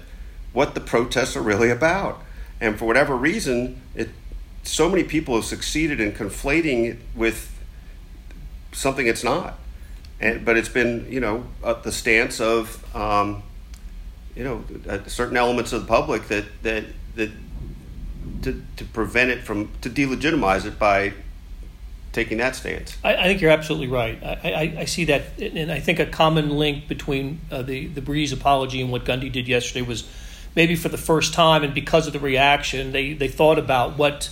what 0.54 0.75
the 0.75 0.82
protests 0.82 1.36
are 1.36 1.41
really 1.41 1.69
about. 1.69 2.21
And 2.60 2.77
for 2.77 2.86
whatever 2.86 3.15
reason, 3.15 3.82
it 3.95 4.10
so 4.63 4.89
many 4.89 5.04
people 5.04 5.36
have 5.36 5.45
succeeded 5.45 5.99
in 5.99 6.12
conflating 6.12 6.86
it 6.86 6.97
with 7.15 7.60
something 8.71 9.08
it's 9.08 9.23
not. 9.23 9.58
And 10.19 10.45
but 10.45 10.58
it's 10.58 10.69
been 10.69 11.08
you 11.10 11.19
know 11.19 11.45
uh, 11.63 11.73
the 11.73 11.91
stance 11.91 12.39
of 12.39 12.84
um, 12.95 13.43
you 14.36 14.43
know 14.43 14.63
uh, 14.88 14.99
certain 15.08 15.38
elements 15.38 15.73
of 15.73 15.82
the 15.82 15.88
public 15.88 16.27
that 16.27 16.45
that 16.63 16.86
that 17.15 17.32
to, 18.43 18.63
to 18.77 18.86
prevent 18.86 19.32
it 19.32 19.43
from 19.43 19.71
to 19.82 19.89
delegitimize 19.89 20.65
it 20.65 20.77
by 20.77 21.13
taking 22.12 22.38
that 22.39 22.56
stance. 22.56 22.97
I, 23.04 23.15
I 23.15 23.24
think 23.24 23.41
you're 23.41 23.52
absolutely 23.52 23.88
right. 23.88 24.21
I, 24.24 24.52
I, 24.52 24.76
I 24.80 24.86
see 24.86 25.06
that, 25.06 25.39
and 25.39 25.71
I 25.71 25.80
think 25.80 26.00
a 26.00 26.06
common 26.06 26.50
link 26.50 26.88
between 26.88 27.41
uh, 27.52 27.62
the 27.62 27.88
the 27.88 28.02
Brees 28.02 28.34
apology 28.34 28.82
and 28.82 28.91
what 28.91 29.06
Gundy 29.06 29.32
did 29.32 29.47
yesterday 29.47 29.82
was 29.82 30.08
maybe 30.56 30.76
for 30.76 30.89
the 30.89 30.97
first 30.97 31.34
time, 31.34 31.63
and 31.63 31.74
because 31.74 32.08
of 32.08 32.13
the 32.13 32.19
reaction, 32.19 32.91
they 32.91 33.13
they 33.13 33.28
thought 33.28 33.58
about 33.58 33.97
what 33.97 34.30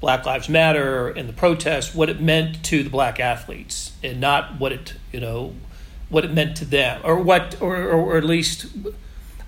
Black 0.00 0.24
Lives 0.24 0.48
Matter 0.48 1.08
and 1.08 1.28
the 1.28 1.32
protest, 1.32 1.94
what 1.94 2.08
it 2.08 2.20
meant 2.20 2.64
to 2.66 2.82
the 2.82 2.90
black 2.90 3.18
athletes, 3.18 3.92
and 4.02 4.20
not 4.20 4.60
what 4.60 4.72
it 4.72 4.94
you 5.12 5.20
know 5.20 5.54
what 6.08 6.24
it 6.24 6.32
meant 6.32 6.56
to 6.56 6.64
them, 6.64 7.00
or 7.04 7.16
what, 7.16 7.60
or 7.60 7.76
or, 7.76 8.12
or 8.12 8.16
at 8.16 8.24
least. 8.24 8.66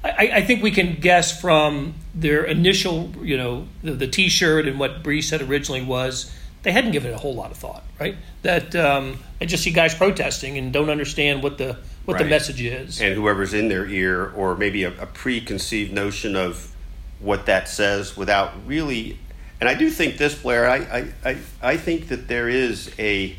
I, 0.03 0.31
I 0.37 0.41
think 0.41 0.63
we 0.63 0.71
can 0.71 0.95
guess 0.95 1.39
from 1.39 1.95
their 2.15 2.43
initial, 2.43 3.13
you 3.23 3.37
know, 3.37 3.69
the, 3.83 3.93
the 3.93 4.07
T-shirt 4.07 4.67
and 4.67 4.81
what 4.81 5.03
Brees 5.03 5.25
said 5.25 5.43
originally 5.43 5.85
was 5.85 6.35
they 6.63 6.73
hadn't 6.73 6.93
given 6.93 7.11
it 7.11 7.15
a 7.15 7.19
whole 7.19 7.35
lot 7.35 7.51
of 7.51 7.57
thought, 7.57 7.83
right? 7.99 8.17
That 8.43 8.75
um, 8.77 9.19
I 9.41 9.47
just 9.47 9.63
see 9.63 9.73
guys 9.73 9.95
protesting 9.95 10.59
and 10.59 10.73
don't 10.73 10.91
understand 10.91 11.43
what 11.43 11.59
the 11.59 11.79
what 12.05 12.19
the 12.19 12.25
message 12.25 12.61
is. 12.61 13.01
and 13.01 13.15
whoever's 13.15 13.55
in 13.55 13.69
their 13.69 13.87
ear, 13.87 14.31
or 14.31 14.57
maybe 14.57 14.85
a, 14.85 15.01
a 15.01 15.07
preconceived 15.07 15.93
notion 15.93 16.35
of 16.35 16.75
what 17.21 17.47
that 17.47 17.69
says 17.69 18.17
without 18.17 18.53
really. 18.67 19.19
And 19.61 19.69
I 19.69 19.75
do 19.75 19.91
think 19.91 20.17
this, 20.17 20.35
Blair. 20.41 20.69
I, 20.69 20.77
I, 20.77 21.13
I, 21.25 21.37
I 21.63 21.77
think 21.77 22.09
that 22.09 22.29
there 22.29 22.49
is 22.49 22.91
a. 22.99 23.37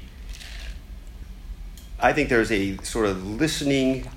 I 2.00 2.14
think 2.14 2.30
there's 2.30 2.52
a 2.52 2.78
sort 2.78 3.08
of 3.08 3.26
listening 3.26 4.10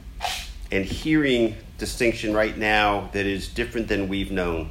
and 0.70 0.84
hearing 0.84 1.56
distinction 1.78 2.32
right 2.34 2.56
now 2.56 3.10
that 3.12 3.26
is 3.26 3.48
different 3.48 3.88
than 3.88 4.08
we've 4.08 4.30
known. 4.30 4.70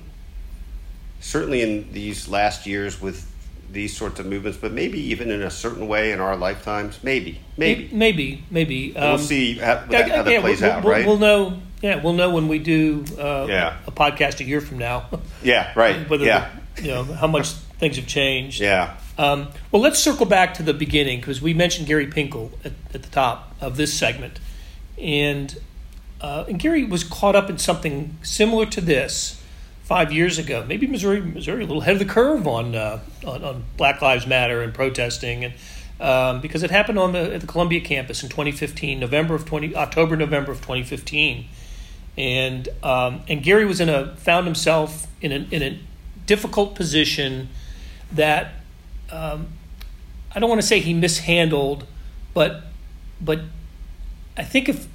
Certainly 1.20 1.62
in 1.62 1.94
these 1.94 2.28
last 2.28 2.66
years 2.66 3.02
with 3.02 3.33
these 3.74 3.96
sorts 3.98 4.20
of 4.20 4.26
movements, 4.26 4.58
but 4.58 4.72
maybe 4.72 5.00
even 5.00 5.32
in 5.32 5.42
a 5.42 5.50
certain 5.50 5.88
way 5.88 6.12
in 6.12 6.20
our 6.20 6.36
lifetimes. 6.38 7.00
Maybe, 7.04 7.40
maybe. 7.58 7.90
maybe, 7.92 8.44
maybe. 8.50 8.94
we'll 8.96 9.04
Um, 9.04 9.18
see 9.20 9.56
how, 9.56 9.78
how 9.78 9.86
that 9.88 10.28
yeah, 10.28 10.40
plays 10.42 10.62
we'll, 10.62 10.72
out, 10.72 10.84
we'll, 10.84 10.94
right? 10.94 11.06
We'll 11.06 11.18
know. 11.18 11.60
Yeah, 11.82 12.02
we'll 12.02 12.14
know 12.14 12.30
when 12.30 12.48
we 12.48 12.60
do 12.60 13.04
uh, 13.20 13.46
Yeah. 13.50 13.78
a 13.86 13.92
podcast 13.92 14.40
a 14.40 14.44
year 14.46 14.62
from 14.62 14.78
now. 14.78 15.10
yeah, 15.44 15.74
right. 15.76 16.08
whether 16.10 16.24
yeah, 16.26 16.50
you 16.82 16.88
know 16.88 17.04
how 17.04 17.28
much 17.28 17.50
things 17.80 17.98
have 17.98 18.08
changed. 18.08 18.62
yeah. 18.62 18.96
Um, 19.18 19.50
well, 19.72 19.82
let's 19.82 20.00
circle 20.00 20.26
back 20.26 20.56
to 20.56 20.64
the 20.64 20.74
beginning 20.74 21.20
because 21.20 21.42
we 21.42 21.54
mentioned 21.54 21.86
Gary 21.88 22.08
Pinkel 22.08 22.52
at, 22.66 22.72
at 22.96 23.04
the 23.04 23.10
top 23.10 23.56
of 23.62 23.78
this 23.78 23.94
segment, 23.94 24.40
and 24.98 25.60
uh, 26.22 26.46
and 26.48 26.58
Gary 26.60 26.84
was 26.84 27.04
caught 27.04 27.36
up 27.36 27.50
in 27.50 27.58
something 27.58 28.18
similar 28.24 28.66
to 28.68 28.82
this 28.82 29.43
five 29.84 30.12
years 30.12 30.40
ago. 30.40 30.66
Maybe 30.68 30.88
Missouri, 30.88 31.22
Missouri, 31.22 31.64
a 31.64 31.68
little 31.68 31.82
ahead 31.82 31.94
of 31.94 32.00
the 32.00 32.06
curve 32.06 32.48
on 32.48 32.76
uh, 32.76 33.00
on, 33.26 33.44
on 33.44 33.64
Black 33.78 34.02
Lives 34.02 34.26
Matter 34.26 34.62
and 34.62 34.74
protesting, 34.74 35.44
and 35.44 35.54
um, 36.00 36.42
because 36.42 36.64
it 36.64 36.72
happened 36.72 36.98
on 36.98 37.14
the 37.14 37.36
at 37.36 37.42
the 37.42 37.48
Columbia 37.48 37.82
campus 37.82 38.24
in 38.24 38.30
2015, 38.30 39.00
November 39.00 39.36
of 39.36 39.46
20 39.46 39.76
October 39.76 40.16
November 40.16 40.52
of 40.52 40.60
2015, 40.60 41.46
and 42.18 42.70
um, 42.82 43.22
and 43.28 43.44
Gary 43.44 43.66
was 43.66 43.80
in 43.80 43.90
a 43.90 44.16
found 44.16 44.46
himself 44.46 45.08
in 45.22 45.32
a 45.32 45.48
in 45.52 45.62
a 45.62 45.80
difficult 46.26 46.74
position 46.76 47.50
that 48.12 48.54
um, 49.12 49.48
I 50.34 50.40
don't 50.40 50.50
want 50.50 50.62
to 50.62 50.68
say 50.68 50.80
he 50.80 50.94
mishandled, 50.94 51.86
but 52.34 52.64
but 53.20 53.42
I 54.38 54.44
think 54.44 54.70
if, 54.70 54.88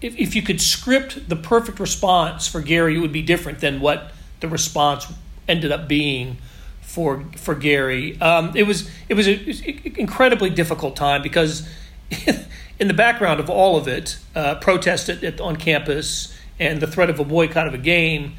if 0.00 0.18
if 0.18 0.34
you 0.34 0.42
could 0.42 0.60
script 0.60 1.28
the 1.28 1.36
perfect 1.36 1.78
response 1.78 2.48
for 2.48 2.60
Gary, 2.60 2.96
it 2.96 3.00
would 3.00 3.12
be 3.12 3.22
different 3.22 3.60
than 3.60 3.80
what 3.80 4.10
the 4.42 4.48
response 4.48 5.06
ended 5.48 5.72
up 5.72 5.88
being 5.88 6.36
for 6.82 7.24
for 7.36 7.54
Gary. 7.54 8.20
Um, 8.20 8.52
it 8.54 8.64
was 8.64 8.90
it 9.08 9.14
was 9.14 9.26
an 9.26 9.94
incredibly 9.96 10.50
difficult 10.50 10.94
time 10.94 11.22
because 11.22 11.66
in 12.78 12.88
the 12.88 12.94
background 12.94 13.40
of 13.40 13.48
all 13.48 13.76
of 13.76 13.88
it, 13.88 14.18
uh, 14.34 14.56
protest 14.56 15.08
at, 15.08 15.24
at, 15.24 15.40
on 15.40 15.56
campus 15.56 16.36
and 16.60 16.80
the 16.80 16.86
threat 16.86 17.08
of 17.08 17.18
a 17.18 17.24
boycott 17.24 17.66
of 17.66 17.74
a 17.74 17.78
game, 17.78 18.34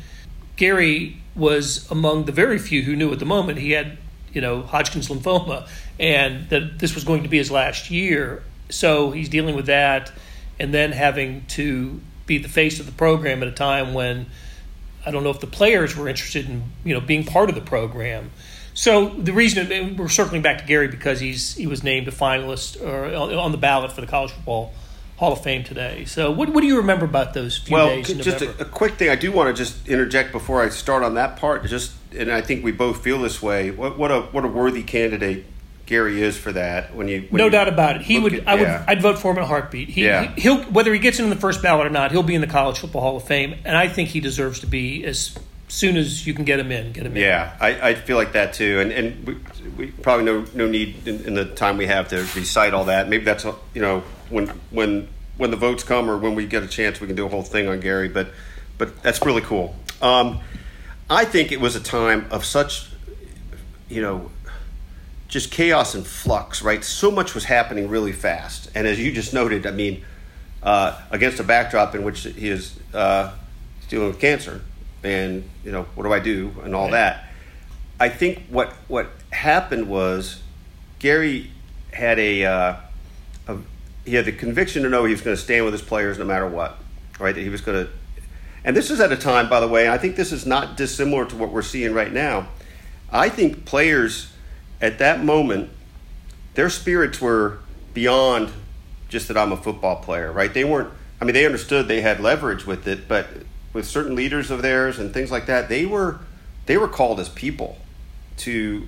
Gary 0.56 1.18
was 1.36 1.90
among 1.90 2.26
the 2.26 2.32
very 2.32 2.60
few 2.60 2.84
who 2.84 2.96
knew 2.96 3.12
at 3.12 3.20
the 3.20 3.26
moment 3.26 3.58
he 3.58 3.72
had, 3.72 3.98
you 4.32 4.42
know, 4.42 4.62
Hodgkin's 4.62 5.10
lymphoma, 5.10 5.68
and 6.00 6.48
that 6.50 6.80
this 6.80 6.94
was 6.94 7.04
going 7.04 7.24
to 7.24 7.30
be 7.30 7.38
his 7.38 7.50
last 7.50 7.90
year. 7.90 8.44
So 8.70 9.12
he's 9.12 9.30
dealing 9.30 9.56
with 9.56 9.66
that, 9.66 10.12
and 10.60 10.74
then 10.74 10.92
having 10.92 11.46
to 11.48 12.00
be 12.26 12.38
the 12.38 12.50
face 12.50 12.80
of 12.80 12.86
the 12.86 12.92
program 12.92 13.42
at 13.42 13.50
a 13.50 13.52
time 13.52 13.94
when 13.94 14.28
I 15.06 15.12
don't 15.12 15.24
know 15.24 15.30
if 15.30 15.40
the 15.40 15.48
players 15.48 15.96
were 15.96 16.08
interested 16.08 16.50
in, 16.50 16.64
you 16.84 16.94
know, 16.94 17.02
being 17.02 17.26
part 17.26 17.50
of 17.50 17.56
the 17.56 17.62
program. 17.62 18.32
So 18.74 19.10
the 19.10 19.34
reason 19.34 19.98
we're 19.98 20.10
circling 20.10 20.42
back 20.42 20.60
to 20.60 20.66
Gary 20.66 20.88
because 20.88 21.20
he's 21.20 21.56
he 21.56 21.68
was 21.68 21.84
named 21.84 22.08
a 22.08 22.12
finalist 22.12 22.82
or 22.82 23.14
on 23.38 23.52
the 23.52 23.58
ballot 23.58 23.92
for 23.92 24.02
the 24.02 24.08
College 24.08 24.32
Football 24.32 24.74
Hall 25.18 25.34
of 25.34 25.44
Fame 25.44 25.64
today. 25.64 26.06
So 26.06 26.32
what, 26.32 26.50
what 26.50 26.62
do 26.62 26.68
you 26.68 26.78
remember 26.78 27.06
about 27.06 27.34
those 27.34 27.58
few 27.58 27.76
well, 27.76 27.88
days? 27.88 28.08
just 28.08 28.42
a, 28.42 28.62
a, 28.62 28.66
quick 28.66 28.94
thing. 28.96 29.10
I 29.10 29.16
do 29.16 29.32
want 29.32 29.56
to 29.56 29.64
just 29.64 29.88
interject 29.88 30.32
before 30.32 30.62
I 30.62 30.70
start 30.70 31.04
on 31.04 31.14
that 31.16 31.38
part. 31.38 31.66
Just 31.66 31.94
and 32.18 32.32
I 32.32 32.42
think 32.42 32.64
we 32.64 32.72
both 32.72 33.04
feel 33.04 33.20
this 33.22 33.42
way. 33.42 33.70
What, 33.70 33.98
what 33.98 34.12
a 34.12 34.22
what 34.22 34.44
a 34.44 34.48
worthy 34.48 34.82
candidate 34.82 35.46
Gary 35.86 36.22
is 36.22 36.38
for 36.38 36.52
that. 36.54 36.96
When 36.96 37.08
you 37.08 37.28
when 37.30 37.40
no 37.40 37.46
you 37.46 37.52
doubt 37.52 37.68
about 37.68 37.98
it, 37.98 38.02
he 38.04 38.18
would. 38.20 38.34
at- 38.34 38.48
I 38.48 38.56
would. 38.56 38.62
yeah. 38.62 38.86
I'd 38.88 39.02
vote 39.02 39.20
for 39.20 39.32
him 39.32 39.38
in 39.38 39.44
a 39.44 39.48
heartbeat. 39.48 39.90
He, 39.90 40.06
Yeah. 40.06 40.34
he, 40.36 40.50
will 40.50 40.64
whether 40.64 40.94
he 40.94 41.00
gets 41.00 41.20
in 41.20 41.30
the 41.30 41.36
first 41.36 41.62
ballot 41.62 41.86
or 41.88 41.90
not, 41.90 42.12
he'll 42.12 42.24
be 42.24 42.36
in 42.36 42.42
the 42.42 42.48
College 42.48 42.80
Football 42.80 43.02
Hall 43.02 43.18
of 43.18 43.24
Fame, 43.24 43.56
and 43.66 43.76
I 43.78 43.88
think 43.90 44.10
he 44.10 44.20
deserves 44.22 44.62
to 44.62 44.68
be 44.68 45.04
as 45.06 45.38
soon 45.68 45.98
as 45.98 46.26
you 46.26 46.34
can 46.34 46.46
get 46.46 46.60
him 46.60 46.72
in. 46.72 46.92
Get 46.94 47.06
him 47.06 47.16
in. 47.18 47.22
Yeah, 47.24 47.56
I, 47.60 47.90
I 47.90 47.96
feel 47.96 48.16
like 48.16 48.32
that 48.34 48.54
too, 48.54 48.80
and 48.80 48.92
and 48.92 49.28
we, 49.28 49.38
we 49.78 49.92
probably 49.92 50.26
no 50.26 50.46
no 50.54 50.68
need 50.68 51.06
in, 51.08 51.26
in 51.26 51.34
the 51.34 51.46
time 51.46 51.78
we 51.78 51.88
have 51.88 52.08
to 52.10 52.18
recite 52.36 52.74
all 52.74 52.86
that. 52.86 53.10
Maybe 53.10 53.26
that's 53.26 53.44
you 53.44 53.82
know 53.82 54.04
when 54.30 54.48
when 54.72 55.10
when 55.38 55.52
the 55.52 55.58
votes 55.58 55.84
come 55.84 56.10
or 56.10 56.18
when 56.18 56.36
we 56.36 56.46
get 56.46 56.64
a 56.64 56.68
chance, 56.68 57.02
we 57.02 57.08
can 57.08 57.16
do 57.16 57.26
a 57.26 57.30
whole 57.30 57.44
thing 57.44 57.68
on 57.68 57.80
Gary. 57.82 58.08
But 58.08 58.30
but 58.78 59.04
that's 59.04 59.22
really 59.26 59.42
cool. 59.42 59.76
Um, 60.02 60.40
I 61.10 61.26
think 61.26 61.52
it 61.52 61.60
was 61.60 61.76
a 61.76 61.80
time 61.82 62.28
of 62.32 62.46
such 62.46 62.88
you 63.90 64.02
know 64.02 64.32
just 65.28 65.52
chaos 65.52 65.96
and 65.96 66.06
flux. 66.06 66.62
Right, 66.62 66.84
so 66.84 67.12
much 67.12 67.34
was 67.34 67.46
happening 67.46 67.90
really 67.90 68.12
fast, 68.12 68.70
and 68.76 68.88
as 68.88 69.00
you 69.00 69.12
just 69.12 69.34
noted, 69.34 69.66
I 69.66 69.72
mean, 69.72 70.04
uh, 70.62 71.00
against 71.12 71.40
a 71.40 71.44
backdrop 71.44 71.96
in 71.96 72.04
which 72.04 72.24
he 72.24 72.50
is 72.50 72.78
uh, 72.94 73.32
dealing 73.90 74.08
with 74.08 74.20
cancer, 74.20 74.62
and 75.04 75.48
you 75.64 75.72
know 75.72 75.84
what 75.96 76.04
do 76.04 76.14
I 76.14 76.20
do 76.20 76.52
and 76.64 76.76
all 76.76 76.86
Right. 76.86 76.92
that. 76.92 77.30
I 78.00 78.10
think 78.10 78.44
what 78.50 78.74
what 78.88 79.10
happened 79.32 79.88
was 79.88 80.42
Gary 81.00 81.52
had 81.92 82.18
a, 82.20 82.44
uh, 82.46 82.76
a 83.48 83.58
he 84.06 84.16
had 84.16 84.26
the 84.26 84.32
conviction 84.32 84.84
to 84.84 84.90
know 84.90 85.06
he 85.06 85.12
was 85.12 85.22
going 85.22 85.36
to 85.36 85.42
stand 85.42 85.64
with 85.64 85.74
his 85.74 85.82
players 85.82 86.18
no 86.18 86.26
matter 86.26 86.48
what, 86.48 86.78
right? 87.20 87.36
That 87.36 87.42
he 87.42 87.50
was 87.50 87.62
going 87.62 87.86
to, 87.86 87.92
and 88.66 88.76
this 88.76 88.90
is 88.90 89.00
at 89.00 89.12
a 89.12 89.16
time, 89.18 89.48
by 89.48 89.60
the 89.60 89.68
way. 89.68 89.88
I 89.90 89.98
think 89.98 90.16
this 90.16 90.32
is 90.32 90.46
not 90.46 90.76
dissimilar 90.76 91.26
to 91.26 91.36
what 91.36 91.52
we're 91.52 91.62
seeing 91.62 91.94
right 91.94 92.12
now. 92.12 92.48
I 93.12 93.30
think 93.30 93.66
players 93.66 94.33
at 94.84 95.00
that 95.00 95.24
moment, 95.24 95.70
their 96.56 96.70
spirits 96.70 97.22
were 97.22 97.60
beyond 97.94 98.52
just 99.08 99.30
that 99.30 99.38
I'm 99.38 99.54
a 99.54 99.58
football 99.58 99.96
player, 99.96 100.30
right? 100.30 100.54
They 100.54 100.66
weren't. 100.66 100.94
I 101.22 101.26
mean, 101.26 101.34
they 101.34 101.46
understood 101.46 101.88
they 101.88 102.02
had 102.02 102.20
leverage 102.20 102.66
with 102.66 102.86
it, 102.86 103.08
but 103.08 103.28
with 103.72 103.88
certain 103.88 104.14
leaders 104.14 104.52
of 104.52 104.62
theirs 104.62 105.00
and 105.00 105.14
things 105.14 105.32
like 105.32 105.46
that, 105.46 105.70
they 105.70 105.86
were 105.86 106.20
they 106.66 106.76
were 106.78 106.90
called 106.90 107.22
as 107.22 107.30
people 107.30 107.78
to 108.38 108.86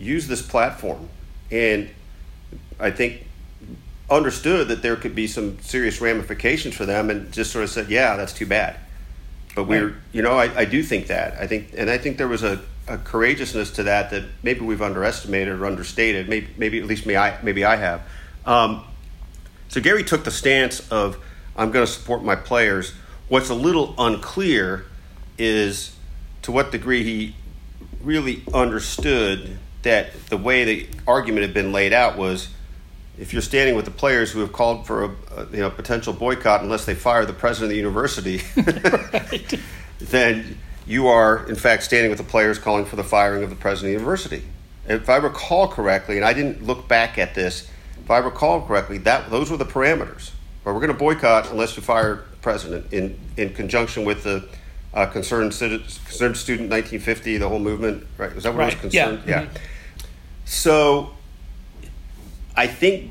use 0.00 0.26
this 0.26 0.42
platform, 0.42 1.08
and 1.52 1.88
I 2.80 2.90
think 2.90 3.24
understood 4.10 4.66
that 4.68 4.82
there 4.82 4.96
could 4.96 5.14
be 5.14 5.28
some 5.28 5.60
serious 5.60 6.00
ramifications 6.00 6.74
for 6.74 6.86
them, 6.86 7.08
and 7.08 7.32
just 7.32 7.52
sort 7.52 7.62
of 7.62 7.70
said, 7.70 7.88
"Yeah, 7.88 8.16
that's 8.16 8.32
too 8.32 8.46
bad." 8.46 8.76
But 9.54 9.64
we're, 9.64 9.96
you 10.12 10.22
know, 10.22 10.32
I, 10.32 10.60
I 10.60 10.64
do 10.64 10.82
think 10.82 11.06
that. 11.06 11.40
I 11.40 11.46
think, 11.46 11.72
and 11.76 11.88
I 11.88 11.98
think 11.98 12.16
there 12.16 12.28
was 12.28 12.42
a, 12.42 12.60
a 12.88 12.98
courageousness 12.98 13.72
to 13.72 13.84
that 13.84 14.10
that 14.10 14.24
maybe 14.42 14.60
we've 14.60 14.82
underestimated 14.82 15.60
or 15.60 15.66
understated. 15.66 16.28
Maybe, 16.28 16.48
maybe 16.56 16.78
at 16.78 16.86
least 16.86 17.06
me, 17.06 17.16
I 17.16 17.40
maybe 17.42 17.64
I 17.64 17.76
have. 17.76 18.02
Um, 18.46 18.84
so 19.68 19.80
Gary 19.80 20.04
took 20.04 20.24
the 20.24 20.30
stance 20.30 20.80
of 20.90 21.18
I'm 21.56 21.70
going 21.70 21.84
to 21.84 21.92
support 21.92 22.22
my 22.22 22.36
players. 22.36 22.92
What's 23.28 23.50
a 23.50 23.54
little 23.54 23.94
unclear 23.98 24.86
is 25.36 25.94
to 26.42 26.52
what 26.52 26.72
degree 26.72 27.04
he 27.04 27.34
really 28.02 28.42
understood 28.54 29.58
that 29.82 30.12
the 30.26 30.36
way 30.36 30.64
the 30.64 30.88
argument 31.06 31.42
had 31.42 31.54
been 31.54 31.72
laid 31.72 31.92
out 31.92 32.16
was 32.16 32.48
if 33.18 33.32
you're 33.32 33.42
standing 33.42 33.74
with 33.74 33.84
the 33.84 33.90
players 33.90 34.30
who 34.30 34.40
have 34.40 34.52
called 34.52 34.86
for 34.86 35.04
a, 35.04 35.08
a 35.36 35.46
you 35.52 35.58
know 35.58 35.70
potential 35.70 36.12
boycott 36.12 36.62
unless 36.62 36.84
they 36.84 36.94
fire 36.94 37.24
the 37.24 37.32
president 37.32 37.66
of 37.66 37.70
the 37.70 37.76
university, 37.76 38.40
then 39.98 40.58
you 40.88 41.06
are 41.06 41.46
in 41.48 41.54
fact 41.54 41.82
standing 41.84 42.08
with 42.10 42.18
the 42.18 42.24
players 42.24 42.58
calling 42.58 42.86
for 42.86 42.96
the 42.96 43.04
firing 43.04 43.44
of 43.44 43.50
the 43.50 43.56
president 43.56 43.94
of 43.94 43.98
the 44.00 44.02
university. 44.04 44.42
If 44.88 45.08
I 45.10 45.16
recall 45.16 45.68
correctly, 45.68 46.16
and 46.16 46.24
I 46.24 46.32
didn't 46.32 46.64
look 46.64 46.88
back 46.88 47.18
at 47.18 47.34
this, 47.34 47.68
if 48.02 48.10
I 48.10 48.18
recall 48.18 48.66
correctly, 48.66 48.96
that 48.98 49.30
those 49.30 49.50
were 49.50 49.58
the 49.58 49.66
parameters. 49.66 50.30
But 50.64 50.72
we're 50.72 50.80
going 50.80 50.92
to 50.92 50.98
boycott 50.98 51.50
unless 51.50 51.76
you 51.76 51.82
fire 51.82 52.24
the 52.30 52.36
president 52.38 52.92
in 52.92 53.18
in 53.36 53.52
conjunction 53.52 54.04
with 54.06 54.24
the 54.24 54.48
uh, 54.94 55.04
concerned, 55.06 55.52
concerned 55.52 56.36
student 56.38 56.70
1950, 56.70 57.36
the 57.36 57.48
whole 57.48 57.58
movement, 57.58 58.06
right? 58.16 58.34
Was 58.34 58.44
that 58.44 58.54
what 58.54 58.60
Right, 58.60 58.82
was 58.82 58.94
yeah, 58.94 59.08
concerned? 59.10 59.28
Yeah. 59.28 59.42
mhm. 59.44 59.48
So 60.46 61.10
I 62.56 62.66
think 62.66 63.10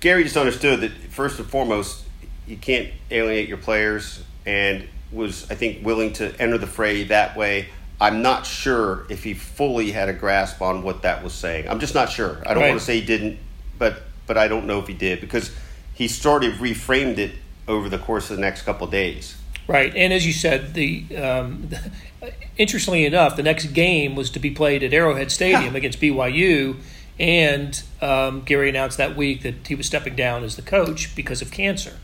Gary 0.00 0.24
just 0.24 0.38
understood 0.38 0.80
that 0.80 0.92
first 1.10 1.38
and 1.38 1.46
foremost, 1.48 2.04
you 2.46 2.56
can't 2.56 2.88
alienate 3.10 3.48
your 3.48 3.58
players, 3.58 4.24
and 4.46 4.88
was 5.10 5.50
I 5.50 5.54
think 5.54 5.84
willing 5.84 6.12
to 6.14 6.34
enter 6.40 6.58
the 6.58 6.66
fray 6.66 7.04
that 7.04 7.36
way. 7.36 7.68
I'm 8.00 8.22
not 8.22 8.46
sure 8.46 9.06
if 9.08 9.24
he 9.24 9.34
fully 9.34 9.90
had 9.90 10.08
a 10.08 10.12
grasp 10.12 10.62
on 10.62 10.82
what 10.82 11.02
that 11.02 11.24
was 11.24 11.32
saying. 11.32 11.68
I'm 11.68 11.80
just 11.80 11.94
not 11.94 12.10
sure. 12.10 12.40
I 12.46 12.54
don't 12.54 12.62
Right. 12.62 12.68
want 12.68 12.80
to 12.80 12.84
say 12.86 13.00
he 13.00 13.06
didn't, 13.06 13.38
but 13.78 14.02
but 14.26 14.36
I 14.38 14.46
don't 14.48 14.66
know 14.66 14.78
if 14.78 14.86
he 14.86 14.94
did 14.94 15.20
because 15.20 15.50
he 15.94 16.06
sort 16.06 16.44
of 16.44 16.54
reframed 16.54 17.18
it 17.18 17.32
over 17.66 17.88
the 17.88 17.98
course 17.98 18.30
of 18.30 18.36
the 18.36 18.40
next 18.42 18.62
couple 18.62 18.86
of 18.86 18.90
days. 18.92 19.34
Right, 19.66 19.94
and 19.94 20.12
as 20.12 20.26
you 20.26 20.32
said, 20.32 20.74
the 20.74 21.04
um, 21.16 21.68
interestingly 22.56 23.04
enough, 23.04 23.36
the 23.36 23.42
next 23.42 23.66
game 23.66 24.14
was 24.14 24.30
to 24.30 24.38
be 24.38 24.50
played 24.50 24.82
at 24.82 24.92
Arrowhead 24.94 25.30
Stadium 25.30 25.74
against 25.76 26.00
BYU, 26.00 26.76
and 27.18 27.82
um, 28.00 28.42
Gary 28.42 28.68
announced 28.68 28.96
that 28.98 29.16
week 29.16 29.42
that 29.42 29.66
he 29.66 29.74
was 29.74 29.86
stepping 29.86 30.14
down 30.16 30.44
as 30.44 30.56
the 30.56 30.62
coach 30.62 31.14
because 31.16 31.42
of 31.42 31.50
cancer. 31.50 31.96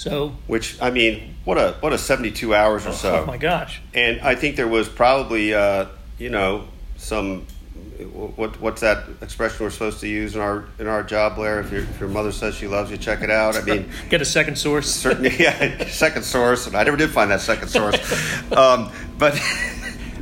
So, 0.00 0.30
Which 0.46 0.80
I 0.80 0.90
mean, 0.90 1.34
what 1.44 1.58
a 1.58 1.76
what 1.80 1.92
a 1.92 1.98
72 1.98 2.54
hours 2.54 2.86
or 2.86 2.92
so. 2.92 3.20
oh 3.22 3.26
my 3.26 3.36
gosh, 3.36 3.82
And 3.92 4.18
I 4.22 4.34
think 4.34 4.56
there 4.56 4.66
was 4.66 4.88
probably, 4.88 5.52
uh, 5.52 5.86
you 6.18 6.30
know, 6.30 6.68
some 6.96 7.46
what 8.14 8.58
what's 8.62 8.80
that 8.80 9.04
expression 9.20 9.58
we're 9.60 9.68
supposed 9.70 10.00
to 10.00 10.08
use 10.08 10.34
in 10.34 10.40
our 10.40 10.64
in 10.78 10.86
our 10.86 11.02
job, 11.02 11.36
Blair? 11.36 11.60
If 11.60 11.70
your, 11.70 11.82
if 11.82 12.00
your 12.00 12.08
mother 12.08 12.32
says 12.32 12.54
she 12.54 12.66
loves 12.66 12.90
you, 12.90 12.96
check 12.96 13.20
it 13.20 13.30
out. 13.30 13.56
I 13.56 13.60
mean, 13.62 13.90
get 14.08 14.22
a 14.22 14.24
second 14.24 14.56
source. 14.56 14.90
certainly, 14.90 15.36
yeah, 15.38 15.86
second 15.88 16.24
source, 16.24 16.66
and 16.66 16.74
I 16.76 16.82
never 16.84 16.96
did 16.96 17.10
find 17.10 17.30
that 17.30 17.42
second 17.42 17.68
source. 17.68 17.98
Um, 18.52 18.90
but 19.18 19.38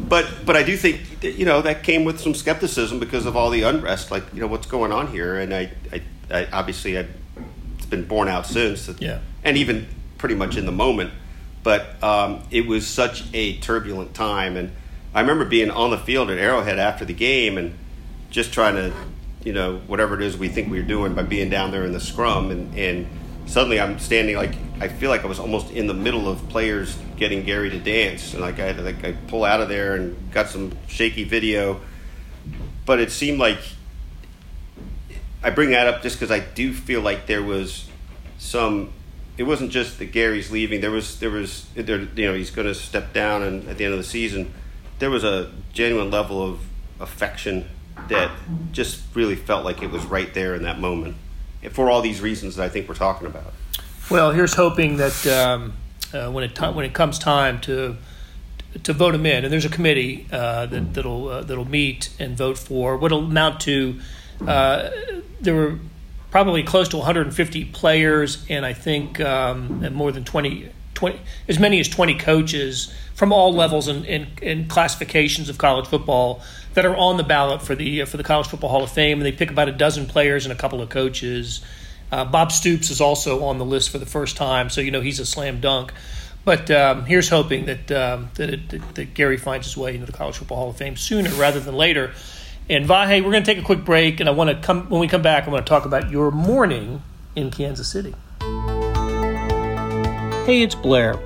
but 0.08 0.26
but 0.44 0.56
I 0.56 0.64
do 0.64 0.76
think 0.76 1.00
you 1.22 1.44
know 1.44 1.62
that 1.62 1.84
came 1.84 2.04
with 2.04 2.18
some 2.20 2.34
skepticism 2.34 2.98
because 2.98 3.26
of 3.26 3.36
all 3.36 3.50
the 3.50 3.62
unrest, 3.62 4.10
like 4.10 4.24
you 4.34 4.40
know 4.40 4.48
what's 4.48 4.66
going 4.66 4.90
on 4.90 5.06
here, 5.06 5.38
and 5.38 5.54
I 5.54 5.70
I, 5.92 6.02
I 6.32 6.46
obviously 6.52 6.98
I, 6.98 7.06
it's 7.76 7.86
been 7.86 8.04
borne 8.06 8.26
out 8.28 8.44
since, 8.44 8.86
that- 8.86 9.00
Yeah. 9.00 9.20
And 9.48 9.56
even 9.56 9.88
pretty 10.18 10.34
much 10.34 10.56
in 10.56 10.66
the 10.66 10.72
moment. 10.72 11.10
But 11.62 12.02
um, 12.02 12.42
it 12.50 12.66
was 12.66 12.86
such 12.86 13.24
a 13.34 13.56
turbulent 13.58 14.14
time, 14.14 14.56
and 14.56 14.72
I 15.14 15.20
remember 15.20 15.44
being 15.44 15.70
on 15.70 15.90
the 15.90 15.98
field 15.98 16.30
at 16.30 16.38
Arrowhead 16.38 16.78
after 16.78 17.04
the 17.04 17.14
game 17.14 17.58
and 17.58 17.76
just 18.30 18.52
trying 18.52 18.74
to, 18.74 18.92
you 19.42 19.52
know, 19.52 19.78
whatever 19.86 20.14
it 20.14 20.22
is 20.22 20.36
we 20.36 20.48
think 20.48 20.70
we 20.70 20.78
are 20.78 20.84
doing 20.84 21.14
by 21.14 21.22
being 21.22 21.50
down 21.50 21.70
there 21.70 21.84
in 21.84 21.92
the 21.92 22.00
scrum, 22.00 22.50
and, 22.50 22.78
and 22.78 23.08
suddenly 23.46 23.80
I'm 23.80 23.98
standing 23.98 24.36
like 24.36 24.54
I 24.80 24.88
feel 24.88 25.10
like 25.10 25.24
I 25.24 25.26
was 25.26 25.40
almost 25.40 25.72
in 25.72 25.86
the 25.86 25.94
middle 25.94 26.28
of 26.28 26.48
players 26.48 26.96
getting 27.16 27.44
Gary 27.44 27.70
to 27.70 27.78
dance, 27.78 28.34
and 28.34 28.42
like 28.42 28.60
I 28.60 28.66
had 28.66 28.76
to 28.76 28.82
like 28.82 29.04
I 29.04 29.12
pull 29.26 29.44
out 29.44 29.60
of 29.60 29.68
there 29.68 29.96
and 29.96 30.30
got 30.30 30.48
some 30.48 30.72
shaky 30.86 31.24
video, 31.24 31.80
but 32.86 33.00
it 33.00 33.10
seemed 33.10 33.38
like 33.38 33.58
I 35.42 35.50
bring 35.50 35.70
that 35.70 35.86
up 35.86 36.02
just 36.02 36.18
because 36.18 36.30
I 36.30 36.40
do 36.40 36.72
feel 36.72 37.00
like 37.00 37.26
there 37.26 37.42
was 37.42 37.88
some. 38.38 38.92
It 39.38 39.44
wasn't 39.44 39.70
just 39.70 39.98
that 40.00 40.12
Gary's 40.12 40.50
leaving. 40.50 40.80
There 40.80 40.90
was 40.90 41.18
there 41.20 41.30
was 41.30 41.66
there, 41.74 42.00
you 42.00 42.26
know 42.26 42.34
he's 42.34 42.50
going 42.50 42.66
to 42.66 42.74
step 42.74 43.14
down 43.14 43.42
and 43.42 43.68
at 43.68 43.78
the 43.78 43.84
end 43.84 43.94
of 43.94 43.98
the 43.98 44.04
season, 44.04 44.52
there 44.98 45.10
was 45.10 45.24
a 45.24 45.50
genuine 45.72 46.10
level 46.10 46.42
of 46.42 46.60
affection 47.00 47.66
that 48.08 48.30
just 48.72 49.02
really 49.14 49.36
felt 49.36 49.64
like 49.64 49.82
it 49.82 49.90
was 49.90 50.04
right 50.04 50.32
there 50.34 50.54
in 50.54 50.62
that 50.62 50.78
moment, 50.78 51.16
And 51.62 51.72
for 51.72 51.90
all 51.90 52.00
these 52.00 52.20
reasons 52.20 52.56
that 52.56 52.64
I 52.64 52.68
think 52.68 52.88
we're 52.88 52.94
talking 52.94 53.26
about. 53.26 53.52
Well, 54.10 54.30
here's 54.32 54.54
hoping 54.54 54.96
that 54.98 55.26
um, 55.26 55.74
uh, 56.12 56.30
when 56.30 56.44
it 56.44 56.54
ti 56.54 56.66
when 56.66 56.84
it 56.84 56.92
comes 56.92 57.18
time 57.18 57.60
to 57.62 57.96
to 58.82 58.92
vote 58.92 59.14
him 59.14 59.26
in, 59.26 59.44
and 59.44 59.52
there's 59.52 59.64
a 59.64 59.70
committee 59.70 60.26
uh, 60.32 60.66
that, 60.66 60.94
that'll 60.94 61.28
uh, 61.28 61.42
that'll 61.42 61.68
meet 61.68 62.10
and 62.18 62.36
vote 62.36 62.58
for 62.58 62.96
what'll 62.96 63.24
amount 63.24 63.60
to. 63.60 64.00
Uh, 64.46 64.90
there 65.40 65.54
were 65.54 65.78
probably 66.30 66.62
close 66.62 66.88
to 66.88 66.96
150 66.96 67.66
players, 67.66 68.44
and 68.48 68.64
I 68.64 68.72
think 68.72 69.20
um, 69.20 69.82
and 69.82 69.94
more 69.94 70.12
than 70.12 70.24
20, 70.24 70.70
20, 70.94 71.20
as 71.48 71.58
many 71.58 71.80
as 71.80 71.88
20 71.88 72.18
coaches 72.18 72.92
from 73.14 73.32
all 73.32 73.52
levels 73.52 73.88
and, 73.88 74.06
and, 74.06 74.28
and, 74.42 74.70
classifications 74.70 75.48
of 75.48 75.58
college 75.58 75.86
football 75.86 76.40
that 76.74 76.86
are 76.86 76.96
on 76.96 77.16
the 77.16 77.24
ballot 77.24 77.60
for 77.60 77.74
the 77.74 78.04
for 78.04 78.16
the 78.16 78.22
College 78.22 78.46
Football 78.46 78.70
Hall 78.70 78.84
of 78.84 78.92
Fame, 78.92 79.18
and 79.18 79.26
they 79.26 79.32
pick 79.32 79.50
about 79.50 79.68
a 79.68 79.72
dozen 79.72 80.06
players 80.06 80.44
and 80.44 80.52
a 80.52 80.56
couple 80.56 80.80
of 80.80 80.88
coaches. 80.88 81.60
Uh, 82.12 82.24
Bob 82.24 82.52
Stoops 82.52 82.90
is 82.90 83.00
also 83.00 83.44
on 83.44 83.58
the 83.58 83.64
list 83.64 83.90
for 83.90 83.98
the 83.98 84.06
first 84.06 84.36
time, 84.36 84.70
so 84.70 84.80
you 84.80 84.90
know 84.90 85.00
he's 85.00 85.18
a 85.20 85.26
slam 85.26 85.60
dunk. 85.60 85.92
But 86.44 86.70
um, 86.70 87.04
here's 87.04 87.28
hoping 87.28 87.66
that 87.66 87.90
um, 87.90 88.30
that, 88.34 88.50
it, 88.50 88.68
that, 88.70 88.94
that 88.94 89.14
Gary 89.14 89.36
finds 89.36 89.66
his 89.66 89.76
way 89.76 89.94
into 89.94 90.06
the 90.06 90.12
College 90.12 90.36
Football 90.36 90.58
Hall 90.58 90.70
of 90.70 90.76
Fame 90.76 90.96
sooner 90.96 91.30
rather 91.30 91.60
than 91.60 91.74
later. 91.74 92.12
And 92.70 92.84
Vahe, 92.84 93.24
we're 93.24 93.30
going 93.30 93.42
to 93.42 93.50
take 93.50 93.56
a 93.56 93.64
quick 93.64 93.82
break, 93.82 94.20
and 94.20 94.28
I 94.28 94.32
want 94.32 94.50
to 94.50 94.56
come 94.56 94.90
when 94.90 95.00
we 95.00 95.08
come 95.08 95.22
back. 95.22 95.48
I 95.48 95.50
want 95.50 95.64
to 95.64 95.70
talk 95.70 95.86
about 95.86 96.10
your 96.10 96.30
morning 96.30 97.02
in 97.34 97.50
Kansas 97.50 97.88
City. 97.88 98.14
Hey, 100.44 100.62
it's 100.62 100.74
Blair. 100.74 101.18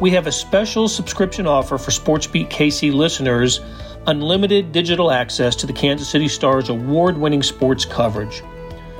We 0.00 0.10
have 0.10 0.26
a 0.26 0.32
special 0.32 0.88
subscription 0.88 1.46
offer 1.46 1.78
for 1.78 1.92
SportsBeat 1.92 2.50
KC 2.50 2.92
listeners: 2.92 3.60
unlimited 4.08 4.72
digital 4.72 5.12
access 5.12 5.54
to 5.56 5.68
the 5.68 5.72
Kansas 5.72 6.08
City 6.08 6.26
Stars 6.26 6.68
award-winning 6.68 7.44
sports 7.44 7.84
coverage. 7.84 8.42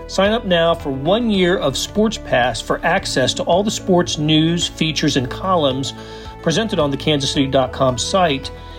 Sign 0.07 0.31
up 0.31 0.45
now 0.45 0.77
for 0.77 0.91
one 0.91 1.31
year 1.31 1.59
of 1.59 1.77
Sports 1.77 2.17
Pass 2.17 2.61
for 2.61 2.85
access 2.85 3.35
to 3.35 3.43
all 3.43 3.65
the 3.65 3.73
sports 3.73 4.19
news, 4.19 4.69
features, 4.69 5.17
and 5.17 5.29
columns 5.29 5.93
presented 6.43 6.79
on 6.79 6.93
the 6.93 6.97
kansascity.com 6.97 7.99
site, 7.99 8.53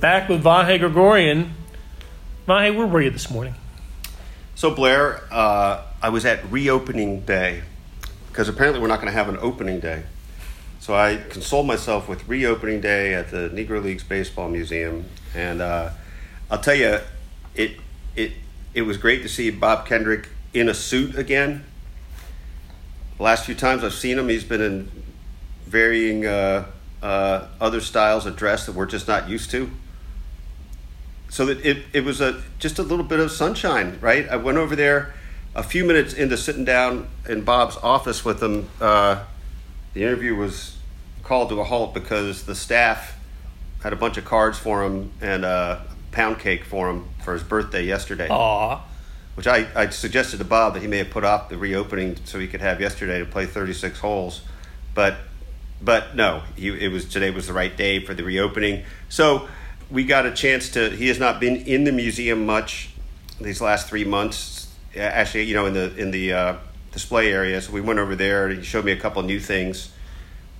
Back 0.00 0.30
with 0.30 0.42
Vahe 0.42 0.78
Gregorian. 0.78 1.52
Vahe, 2.48 2.74
where 2.74 2.86
were 2.86 3.02
you 3.02 3.10
this 3.10 3.30
morning? 3.30 3.54
So, 4.54 4.74
Blair, 4.74 5.22
uh, 5.30 5.82
I 6.00 6.08
was 6.08 6.24
at 6.24 6.50
reopening 6.50 7.20
day 7.20 7.64
because 8.28 8.48
apparently 8.48 8.80
we're 8.80 8.88
not 8.88 8.96
going 9.02 9.12
to 9.12 9.12
have 9.12 9.28
an 9.28 9.36
opening 9.42 9.78
day. 9.78 10.04
So 10.78 10.94
I 10.94 11.16
consoled 11.28 11.66
myself 11.66 12.08
with 12.08 12.26
reopening 12.26 12.80
day 12.80 13.12
at 13.12 13.30
the 13.30 13.50
Negro 13.50 13.84
Leagues 13.84 14.02
Baseball 14.02 14.48
Museum, 14.48 15.04
and 15.34 15.60
uh, 15.60 15.90
I'll 16.50 16.60
tell 16.60 16.74
you, 16.74 17.00
it 17.54 17.72
it 18.16 18.32
it 18.72 18.82
was 18.82 18.96
great 18.96 19.20
to 19.20 19.28
see 19.28 19.50
Bob 19.50 19.86
Kendrick 19.86 20.30
in 20.54 20.70
a 20.70 20.74
suit 20.74 21.14
again. 21.18 21.66
The 23.18 23.22
last 23.22 23.44
few 23.44 23.54
times 23.54 23.84
I've 23.84 23.92
seen 23.92 24.18
him, 24.18 24.30
he's 24.30 24.44
been 24.44 24.62
in 24.62 24.90
varying 25.66 26.24
uh, 26.24 26.64
uh, 27.02 27.48
other 27.60 27.82
styles 27.82 28.24
of 28.24 28.36
dress 28.36 28.64
that 28.64 28.74
we're 28.74 28.86
just 28.86 29.06
not 29.06 29.28
used 29.28 29.50
to. 29.50 29.70
So 31.30 31.46
that 31.46 31.64
it, 31.64 31.84
it 31.92 32.04
was 32.04 32.20
a 32.20 32.42
just 32.58 32.78
a 32.78 32.82
little 32.82 33.04
bit 33.04 33.20
of 33.20 33.30
sunshine, 33.30 33.98
right? 34.00 34.28
I 34.28 34.36
went 34.36 34.58
over 34.58 34.76
there 34.76 35.14
a 35.54 35.62
few 35.62 35.84
minutes 35.84 36.12
into 36.12 36.36
sitting 36.36 36.64
down 36.64 37.08
in 37.28 37.42
Bob's 37.42 37.76
office 37.78 38.24
with 38.24 38.42
him. 38.42 38.68
Uh, 38.80 39.24
the 39.94 40.02
interview 40.02 40.34
was 40.36 40.76
called 41.22 41.48
to 41.50 41.60
a 41.60 41.64
halt 41.64 41.94
because 41.94 42.44
the 42.44 42.54
staff 42.54 43.16
had 43.82 43.92
a 43.92 43.96
bunch 43.96 44.16
of 44.16 44.24
cards 44.24 44.58
for 44.58 44.84
him 44.84 45.12
and 45.20 45.44
a 45.44 45.86
pound 46.12 46.38
cake 46.38 46.64
for 46.64 46.90
him 46.90 47.08
for 47.24 47.32
his 47.32 47.42
birthday 47.42 47.84
yesterday. 47.84 48.28
Aw. 48.28 48.80
Which 49.34 49.46
I, 49.46 49.68
I 49.74 49.88
suggested 49.90 50.38
to 50.38 50.44
Bob 50.44 50.74
that 50.74 50.80
he 50.80 50.88
may 50.88 50.98
have 50.98 51.10
put 51.10 51.24
off 51.24 51.48
the 51.48 51.56
reopening 51.56 52.16
so 52.24 52.38
he 52.38 52.46
could 52.46 52.60
have 52.60 52.80
yesterday 52.80 53.20
to 53.20 53.24
play 53.24 53.46
36 53.46 53.98
holes. 54.00 54.42
But 54.94 55.16
but 55.82 56.14
no, 56.14 56.42
he, 56.56 56.68
it 56.68 56.92
was 56.92 57.06
today 57.06 57.30
was 57.30 57.46
the 57.46 57.52
right 57.52 57.74
day 57.74 58.04
for 58.04 58.12
the 58.12 58.22
reopening. 58.22 58.84
So 59.08 59.48
we 59.90 60.04
got 60.04 60.26
a 60.26 60.32
chance 60.32 60.70
to. 60.70 60.90
He 60.90 61.08
has 61.08 61.18
not 61.18 61.40
been 61.40 61.56
in 61.56 61.84
the 61.84 61.92
museum 61.92 62.46
much 62.46 62.90
these 63.40 63.60
last 63.60 63.88
three 63.88 64.04
months. 64.04 64.68
Actually, 64.96 65.44
you 65.44 65.54
know, 65.54 65.66
in 65.66 65.74
the 65.74 65.94
in 65.96 66.10
the 66.10 66.32
uh, 66.32 66.56
display 66.92 67.32
area. 67.32 67.60
So 67.60 67.72
we 67.72 67.80
went 67.80 67.98
over 67.98 68.16
there. 68.16 68.46
and 68.46 68.58
He 68.58 68.64
showed 68.64 68.84
me 68.84 68.92
a 68.92 68.96
couple 68.96 69.22
new 69.22 69.40
things, 69.40 69.92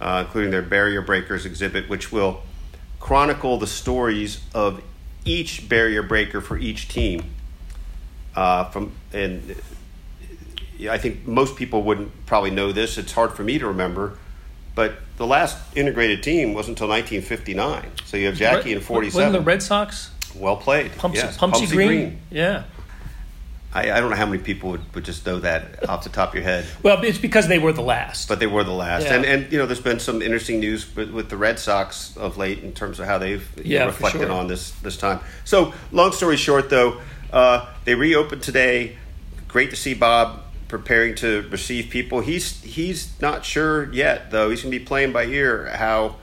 uh, 0.00 0.24
including 0.26 0.50
their 0.50 0.62
barrier 0.62 1.02
breakers 1.02 1.46
exhibit, 1.46 1.88
which 1.88 2.12
will 2.12 2.42
chronicle 2.98 3.58
the 3.58 3.66
stories 3.66 4.40
of 4.54 4.82
each 5.24 5.68
barrier 5.68 6.02
breaker 6.02 6.40
for 6.40 6.58
each 6.58 6.88
team. 6.88 7.24
Uh, 8.34 8.64
from 8.70 8.92
and 9.12 9.56
I 10.88 10.98
think 10.98 11.26
most 11.26 11.56
people 11.56 11.82
wouldn't 11.82 12.26
probably 12.26 12.50
know 12.50 12.72
this. 12.72 12.96
It's 12.96 13.12
hard 13.12 13.32
for 13.32 13.42
me 13.42 13.58
to 13.58 13.66
remember, 13.66 14.18
but 14.74 14.94
the 15.16 15.26
last 15.26 15.59
integrated 15.76 16.22
team 16.22 16.54
wasn't 16.54 16.78
until 16.78 16.88
1959. 16.88 17.90
So 18.04 18.16
you 18.16 18.26
have 18.26 18.37
Jackie 18.37 18.72
in 18.72 18.80
47. 18.80 19.14
Wasn't 19.14 19.33
the 19.33 19.46
Red 19.46 19.62
Sox? 19.62 20.11
Well 20.35 20.56
played. 20.56 20.96
Pumps, 20.96 21.18
yes. 21.18 21.37
Pumpsie, 21.37 21.66
Pumpsie 21.66 21.70
Green. 21.72 21.88
Green. 21.88 22.20
Yeah. 22.30 22.64
I, 23.72 23.92
I, 23.92 24.00
don't 24.00 24.11
know 24.11 24.16
how 24.16 24.26
many 24.26 24.42
people 24.42 24.70
would, 24.70 24.94
would 24.94 25.04
just 25.04 25.24
know 25.24 25.38
that 25.40 25.88
off 25.88 26.02
the 26.02 26.11
top 26.11 26.30
of 26.30 26.35
your 26.35 26.42
head. 26.42 26.66
Well, 26.83 27.04
it's 27.04 27.18
because 27.18 27.46
they 27.46 27.61
were 27.61 27.72
the 27.72 27.83
last. 27.83 28.28
But 28.28 28.40
they 28.40 28.48
were 28.48 28.64
the 28.64 28.72
last, 28.72 29.04
yeah. 29.04 29.14
and 29.14 29.24
and 29.24 29.52
you 29.52 29.59
know, 29.59 29.66
there's 29.66 29.80
been 29.80 30.00
some 30.00 30.22
interesting 30.22 30.59
news 30.59 30.92
with, 30.96 31.11
with 31.12 31.28
the 31.28 31.37
Red 31.37 31.61
Sox 31.61 32.16
of 32.16 32.37
late 32.37 32.64
in 32.64 32.72
terms 32.72 32.98
of 32.98 33.06
how 33.06 33.18
they've 33.18 33.48
yeah, 33.64 33.80
know, 33.80 33.87
reflected 33.87 34.22
sure. 34.22 34.33
on 34.33 34.48
this 34.48 34.72
this 34.80 34.96
time. 34.96 35.20
So, 35.44 35.72
long 35.92 36.11
story 36.11 36.37
short, 36.37 36.68
though, 36.68 37.00
uh, 37.33 37.66
they 37.85 37.94
reopened 37.94 38.42
today. 38.42 38.96
Great 39.46 39.70
to 39.70 39.76
see 39.76 39.94
Bob 39.94 40.42
preparing 40.70 41.14
to 41.16 41.42
receive 41.50 41.90
people. 41.90 42.20
He's 42.20 42.62
he's 42.62 43.20
not 43.20 43.44
sure 43.44 43.92
yet, 43.92 44.30
though. 44.30 44.50
He's 44.50 44.62
going 44.62 44.72
to 44.72 44.78
be 44.78 44.85
playing 44.85 45.12
by 45.12 45.24
ear 45.24 45.66
how 45.66 46.16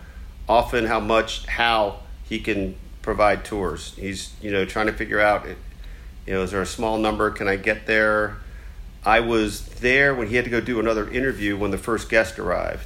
often, 0.49 0.85
how 0.85 0.99
much, 0.99 1.45
how 1.45 1.99
he 2.23 2.39
can 2.39 2.75
provide 3.01 3.45
tours. 3.45 3.93
He's 3.97 4.33
you 4.41 4.51
know 4.51 4.65
trying 4.65 4.87
to 4.87 4.93
figure 4.93 5.19
out 5.19 5.45
you 6.27 6.33
know, 6.33 6.43
is 6.43 6.51
there 6.51 6.61
a 6.61 6.65
small 6.65 6.97
number? 6.97 7.31
Can 7.31 7.47
I 7.47 7.55
get 7.55 7.87
there? 7.87 8.37
I 9.05 9.21
was 9.21 9.65
there 9.65 10.13
when 10.13 10.27
he 10.27 10.35
had 10.35 10.43
to 10.43 10.51
go 10.51 10.59
do 10.59 10.79
another 10.81 11.09
interview 11.09 11.57
when 11.57 11.71
the 11.71 11.77
first 11.77 12.09
guest 12.09 12.37
arrived. 12.37 12.85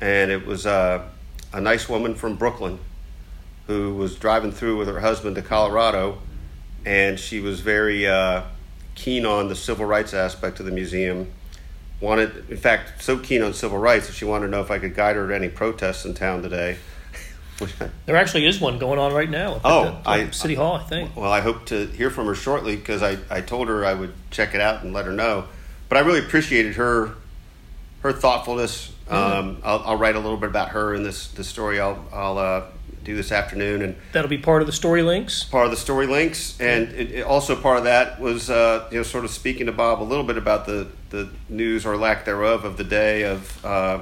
And 0.00 0.30
it 0.30 0.46
was 0.46 0.64
uh, 0.64 1.08
a 1.52 1.60
nice 1.60 1.88
woman 1.88 2.14
from 2.14 2.36
Brooklyn 2.36 2.78
who 3.66 3.94
was 3.94 4.14
driving 4.14 4.52
through 4.52 4.78
with 4.78 4.86
her 4.86 5.00
husband 5.00 5.34
to 5.36 5.42
Colorado. 5.42 6.18
And 6.84 7.18
she 7.18 7.40
was 7.40 7.58
very 7.60 8.06
uh, 8.06 8.42
keen 8.94 9.24
on 9.26 9.48
the 9.48 9.56
civil 9.56 9.86
rights 9.86 10.14
aspect 10.14 10.60
of 10.60 10.66
the 10.66 10.72
museum. 10.72 11.32
Wanted, 12.00 12.50
in 12.50 12.56
fact, 12.56 13.02
so 13.02 13.18
keen 13.18 13.42
on 13.42 13.54
civil 13.54 13.78
rights 13.78 14.08
that 14.08 14.14
she 14.14 14.24
wanted 14.24 14.46
to 14.46 14.50
know 14.50 14.60
if 14.60 14.70
I 14.70 14.78
could 14.78 14.94
guide 14.94 15.16
her 15.16 15.28
to 15.28 15.34
any 15.34 15.48
protests 15.48 16.04
in 16.04 16.14
town 16.14 16.42
today. 16.42 16.78
there 18.06 18.16
actually 18.16 18.46
is 18.46 18.60
one 18.60 18.78
going 18.78 18.98
on 18.98 19.12
right 19.12 19.30
now. 19.30 19.60
oh, 19.64 19.84
the, 19.84 20.10
I, 20.10 20.30
City 20.30 20.54
Hall, 20.54 20.74
I 20.74 20.82
think. 20.82 21.16
Well, 21.16 21.30
I 21.30 21.40
hope 21.40 21.66
to 21.66 21.86
hear 21.86 22.10
from 22.10 22.26
her 22.26 22.34
shortly 22.34 22.76
because 22.76 23.02
I, 23.02 23.18
I 23.30 23.40
told 23.40 23.68
her 23.68 23.84
I 23.84 23.94
would 23.94 24.12
check 24.30 24.54
it 24.54 24.60
out 24.60 24.82
and 24.82 24.92
let 24.92 25.06
her 25.06 25.12
know. 25.12 25.44
But 25.88 25.98
I 25.98 26.00
really 26.00 26.20
appreciated 26.20 26.76
her 26.76 27.14
her 28.00 28.12
thoughtfulness. 28.12 28.92
Mm-hmm. 29.06 29.14
Um, 29.14 29.58
I'll, 29.62 29.82
I'll, 29.84 29.96
write 29.96 30.16
a 30.16 30.20
little 30.20 30.36
bit 30.36 30.48
about 30.48 30.70
her 30.70 30.94
in 30.94 31.02
this 31.02 31.28
the 31.28 31.44
story 31.44 31.80
I'll 31.80 32.04
I'll 32.12 32.38
uh, 32.38 32.62
do 33.04 33.16
this 33.16 33.32
afternoon, 33.32 33.82
and 33.82 33.96
that'll 34.12 34.28
be 34.28 34.38
part 34.38 34.62
of 34.62 34.66
the 34.66 34.72
story 34.72 35.02
links. 35.02 35.44
Part 35.44 35.64
of 35.64 35.70
the 35.70 35.76
story 35.76 36.06
links, 36.06 36.58
and 36.60 36.88
it, 36.88 37.10
it 37.10 37.22
also 37.22 37.56
part 37.56 37.78
of 37.78 37.84
that 37.84 38.20
was 38.20 38.50
uh, 38.50 38.88
you 38.90 38.98
know 38.98 39.02
sort 39.02 39.24
of 39.24 39.30
speaking 39.30 39.66
to 39.66 39.72
Bob 39.72 40.00
a 40.00 40.04
little 40.04 40.24
bit 40.24 40.36
about 40.36 40.66
the 40.66 40.88
the 41.10 41.28
news 41.48 41.84
or 41.84 41.96
lack 41.96 42.24
thereof 42.24 42.64
of 42.64 42.76
the 42.76 42.84
day 42.84 43.24
of 43.24 43.64
uh, 43.64 44.00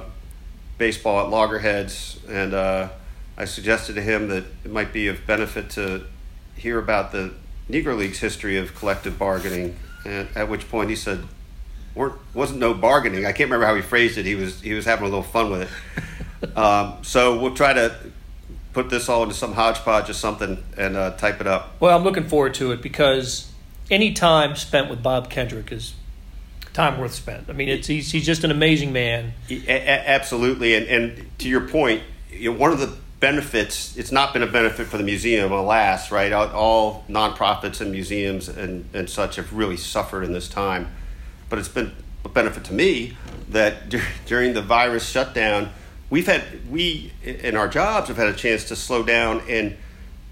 baseball 0.77 1.25
at 1.25 1.29
Loggerheads 1.29 2.19
and 2.29 2.53
uh, 2.53 2.89
I 3.37 3.45
suggested 3.45 3.93
to 3.93 4.01
him 4.01 4.27
that 4.27 4.43
it 4.63 4.71
might 4.71 4.93
be 4.93 5.07
of 5.07 5.25
benefit 5.25 5.71
to 5.71 6.05
hear 6.55 6.77
about 6.77 7.11
the 7.11 7.33
Negro 7.69 7.97
League's 7.97 8.19
history 8.19 8.57
of 8.57 8.75
collective 8.75 9.17
bargaining. 9.17 9.77
And 10.05 10.27
at 10.35 10.49
which 10.49 10.69
point 10.69 10.89
he 10.89 10.95
said, 10.95 11.27
"wasn't 11.95 12.59
no 12.59 12.73
bargaining." 12.73 13.25
I 13.25 13.31
can't 13.31 13.49
remember 13.49 13.65
how 13.65 13.75
he 13.75 13.81
phrased 13.81 14.17
it. 14.17 14.25
He 14.25 14.35
was 14.35 14.61
he 14.61 14.73
was 14.73 14.85
having 14.85 15.05
a 15.05 15.09
little 15.09 15.23
fun 15.23 15.51
with 15.51 15.71
it. 16.43 16.57
um, 16.57 16.97
so 17.03 17.39
we'll 17.39 17.55
try 17.55 17.73
to 17.73 17.95
put 18.73 18.89
this 18.89 19.09
all 19.09 19.23
into 19.23 19.35
some 19.35 19.53
hodgepodge 19.53 20.09
or 20.09 20.13
something 20.13 20.63
and 20.77 20.95
uh, 20.95 21.11
type 21.11 21.41
it 21.41 21.47
up. 21.47 21.75
Well, 21.79 21.97
I'm 21.97 22.03
looking 22.03 22.27
forward 22.27 22.53
to 22.55 22.71
it 22.71 22.81
because 22.81 23.51
any 23.89 24.13
time 24.13 24.55
spent 24.55 24.89
with 24.89 25.03
Bob 25.03 25.29
Kendrick 25.29 25.71
is 25.71 25.93
time 26.73 26.99
worth 26.99 27.13
spent. 27.13 27.49
I 27.49 27.53
mean, 27.53 27.69
it's 27.69 27.87
he's, 27.87 28.11
he's 28.11 28.25
just 28.25 28.43
an 28.43 28.51
amazing 28.51 28.93
man. 28.93 29.33
He, 29.47 29.65
a- 29.67 30.09
absolutely, 30.09 30.75
and 30.75 30.87
and 30.87 31.39
to 31.39 31.49
your 31.49 31.67
point, 31.67 32.03
you 32.31 32.51
know, 32.51 32.57
one 32.57 32.71
of 32.71 32.79
the 32.79 32.95
benefits. 33.19 33.95
It's 33.97 34.11
not 34.11 34.33
been 34.33 34.41
a 34.41 34.47
benefit 34.47 34.87
for 34.87 34.97
the 34.97 35.03
museum, 35.03 35.51
alas. 35.51 36.11
Right, 36.11 36.31
all, 36.31 36.47
all 36.49 37.05
nonprofits 37.07 37.79
and 37.81 37.91
museums 37.91 38.49
and, 38.49 38.89
and 38.93 39.09
such 39.09 39.35
have 39.35 39.53
really 39.53 39.77
suffered 39.77 40.23
in 40.23 40.33
this 40.33 40.47
time, 40.47 40.91
but 41.49 41.59
it's 41.59 41.69
been 41.69 41.91
a 42.25 42.29
benefit 42.29 42.63
to 42.65 42.73
me 42.73 43.17
that 43.49 43.93
during 44.25 44.53
the 44.53 44.61
virus 44.61 45.07
shutdown, 45.07 45.71
we've 46.11 46.27
had 46.27 46.69
we 46.69 47.11
in 47.23 47.55
our 47.55 47.67
jobs 47.67 48.09
have 48.09 48.17
had 48.17 48.27
a 48.27 48.33
chance 48.33 48.65
to 48.65 48.75
slow 48.75 49.01
down 49.01 49.41
and 49.49 49.75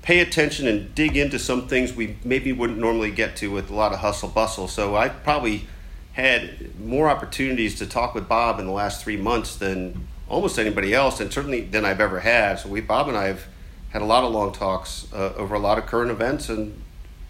pay 0.03 0.19
attention 0.19 0.67
and 0.67 0.93
dig 0.93 1.17
into 1.17 1.39
some 1.39 1.67
things 1.67 1.93
we 1.93 2.17
maybe 2.23 2.51
wouldn't 2.51 2.77
normally 2.77 3.09
get 3.09 3.35
to 3.37 3.49
with 3.49 3.71
a 3.71 3.75
lot 3.75 3.91
of 3.91 3.99
hustle 3.99 4.29
bustle. 4.29 4.67
So 4.67 4.95
I 4.95 5.09
probably 5.09 5.65
had 6.13 6.79
more 6.79 7.09
opportunities 7.09 7.75
to 7.75 7.87
talk 7.87 8.13
with 8.13 8.27
Bob 8.27 8.59
in 8.59 8.65
the 8.65 8.71
last 8.71 9.03
three 9.03 9.17
months 9.17 9.55
than 9.55 10.07
almost 10.27 10.59
anybody 10.59 10.93
else, 10.93 11.19
and 11.19 11.33
certainly 11.33 11.61
than 11.61 11.85
I've 11.85 11.99
ever 11.99 12.19
had. 12.19 12.59
So 12.59 12.69
we, 12.69 12.81
Bob 12.81 13.07
and 13.07 13.17
I, 13.17 13.27
have 13.27 13.47
had 13.89 14.01
a 14.01 14.05
lot 14.05 14.23
of 14.23 14.31
long 14.31 14.51
talks 14.51 15.07
uh, 15.13 15.33
over 15.35 15.55
a 15.55 15.59
lot 15.59 15.77
of 15.77 15.85
current 15.85 16.11
events 16.11 16.49
and 16.49 16.79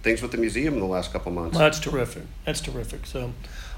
things 0.03 0.21
with 0.21 0.31
the 0.31 0.37
museum 0.37 0.73
in 0.73 0.79
the 0.79 0.85
last 0.85 1.13
couple 1.13 1.31
months. 1.31 1.55
Well, 1.55 1.63
that's 1.63 1.79
terrific. 1.79 2.23
That's 2.45 2.61
terrific. 2.61 3.05
So, 3.05 3.33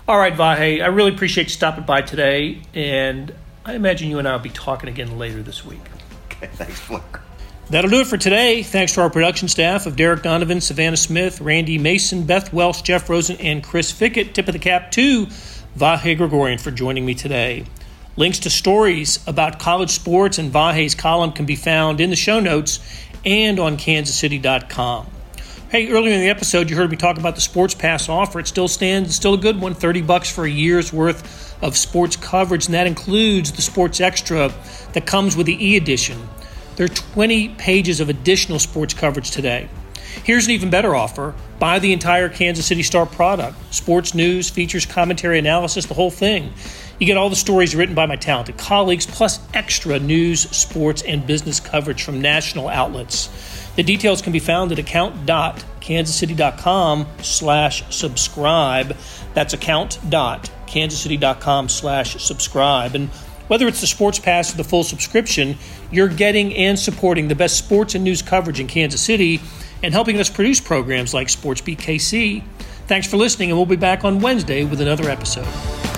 all 0.07 0.17
right, 0.17 0.33
Vahe, 0.33 0.81
I 0.81 0.87
really 0.87 1.13
appreciate 1.13 1.45
you 1.45 1.49
stopping 1.49 1.85
by 1.85 2.01
today, 2.01 2.61
and 2.73 3.33
I 3.65 3.75
imagine 3.75 4.09
you 4.09 4.19
and 4.19 4.27
I 4.27 4.33
will 4.33 4.39
be 4.39 4.49
talking 4.49 4.89
again 4.89 5.17
later 5.17 5.43
this 5.43 5.63
week. 5.65 5.81
Okay, 6.25 6.47
thanks, 6.53 6.79
Flick. 6.79 7.03
That'll 7.69 7.89
do 7.89 8.01
it 8.01 8.07
for 8.07 8.17
today. 8.17 8.63
Thanks 8.63 8.95
to 8.95 9.01
our 9.01 9.09
production 9.09 9.47
staff 9.47 9.85
of 9.85 9.95
Derek 9.95 10.23
Donovan, 10.23 10.59
Savannah 10.59 10.97
Smith, 10.97 11.39
Randy 11.39 11.77
Mason, 11.77 12.25
Beth 12.25 12.51
Welsh, 12.51 12.81
Jeff 12.81 13.09
Rosen, 13.09 13.37
and 13.37 13.63
Chris 13.63 13.91
Fickett. 13.91 14.33
Tip 14.33 14.47
of 14.47 14.53
the 14.53 14.59
cap 14.59 14.91
to 14.91 15.27
Vahe 15.77 16.17
Gregorian 16.17 16.57
for 16.57 16.71
joining 16.71 17.05
me 17.05 17.15
today. 17.15 17.65
Links 18.17 18.39
to 18.39 18.49
stories 18.49 19.25
about 19.25 19.59
college 19.59 19.91
sports 19.91 20.37
and 20.37 20.51
Vahe's 20.51 20.95
column 20.95 21.31
can 21.31 21.45
be 21.45 21.55
found 21.55 22.01
in 22.01 22.09
the 22.09 22.15
show 22.15 22.41
notes 22.41 22.79
and 23.23 23.59
on 23.59 23.77
kansascity.com. 23.77 25.07
Hey, 25.71 25.87
earlier 25.87 26.13
in 26.13 26.19
the 26.19 26.27
episode, 26.27 26.69
you 26.69 26.75
heard 26.75 26.91
me 26.91 26.97
talk 26.97 27.17
about 27.17 27.35
the 27.35 27.39
Sports 27.39 27.73
Pass 27.73 28.09
offer. 28.09 28.41
It 28.41 28.47
still 28.47 28.67
stands, 28.67 29.07
it's 29.07 29.15
still 29.15 29.35
a 29.35 29.37
good 29.37 29.61
one 29.61 29.73
30 29.73 30.01
bucks 30.01 30.29
for 30.29 30.43
a 30.43 30.49
year's 30.49 30.91
worth 30.91 31.63
of 31.63 31.77
sports 31.77 32.17
coverage, 32.17 32.65
and 32.65 32.73
that 32.73 32.87
includes 32.87 33.53
the 33.53 33.61
Sports 33.61 34.01
Extra 34.01 34.53
that 34.91 35.05
comes 35.05 35.37
with 35.37 35.45
the 35.45 35.65
e 35.65 35.77
edition. 35.77 36.27
There 36.75 36.83
are 36.87 36.89
20 36.89 37.55
pages 37.55 38.01
of 38.01 38.09
additional 38.09 38.59
sports 38.59 38.93
coverage 38.93 39.31
today. 39.31 39.69
Here's 40.25 40.45
an 40.45 40.51
even 40.51 40.69
better 40.69 40.93
offer 40.93 41.35
buy 41.57 41.79
the 41.79 41.93
entire 41.93 42.27
Kansas 42.27 42.65
City 42.65 42.83
Star 42.83 43.05
product 43.05 43.55
sports 43.73 44.13
news, 44.13 44.49
features, 44.49 44.85
commentary, 44.85 45.39
analysis, 45.39 45.85
the 45.85 45.93
whole 45.93 46.11
thing. 46.11 46.51
You 46.99 47.07
get 47.07 47.15
all 47.15 47.29
the 47.29 47.35
stories 47.37 47.77
written 47.77 47.95
by 47.95 48.07
my 48.07 48.17
talented 48.17 48.57
colleagues, 48.57 49.05
plus 49.05 49.39
extra 49.53 49.99
news, 49.99 50.49
sports, 50.49 51.01
and 51.01 51.25
business 51.25 51.61
coverage 51.61 52.03
from 52.03 52.19
national 52.19 52.67
outlets. 52.67 53.29
The 53.75 53.83
details 53.83 54.21
can 54.21 54.31
be 54.33 54.39
found 54.39 54.71
at 54.71 54.79
account.kansascity.com 54.79 57.07
slash 57.21 57.95
subscribe. 57.95 58.97
That's 59.33 59.53
account.kansascity.com 59.53 61.69
slash 61.69 62.23
subscribe. 62.23 62.95
And 62.95 63.09
whether 63.47 63.67
it's 63.67 63.81
the 63.81 63.87
Sports 63.87 64.19
Pass 64.19 64.53
or 64.53 64.57
the 64.57 64.63
full 64.63 64.83
subscription, 64.83 65.57
you're 65.91 66.07
getting 66.07 66.55
and 66.55 66.79
supporting 66.79 67.27
the 67.27 67.35
best 67.35 67.57
sports 67.57 67.95
and 67.95 68.03
news 68.03 68.21
coverage 68.21 68.59
in 68.59 68.67
Kansas 68.67 69.01
City 69.01 69.41
and 69.83 69.93
helping 69.93 70.19
us 70.19 70.29
produce 70.29 70.59
programs 70.59 71.13
like 71.13 71.27
SportsBeat 71.27 71.77
KC. 71.77 72.43
Thanks 72.87 73.07
for 73.07 73.17
listening, 73.17 73.49
and 73.49 73.57
we'll 73.57 73.65
be 73.65 73.75
back 73.75 74.03
on 74.03 74.19
Wednesday 74.19 74.63
with 74.63 74.81
another 74.81 75.09
episode. 75.09 75.90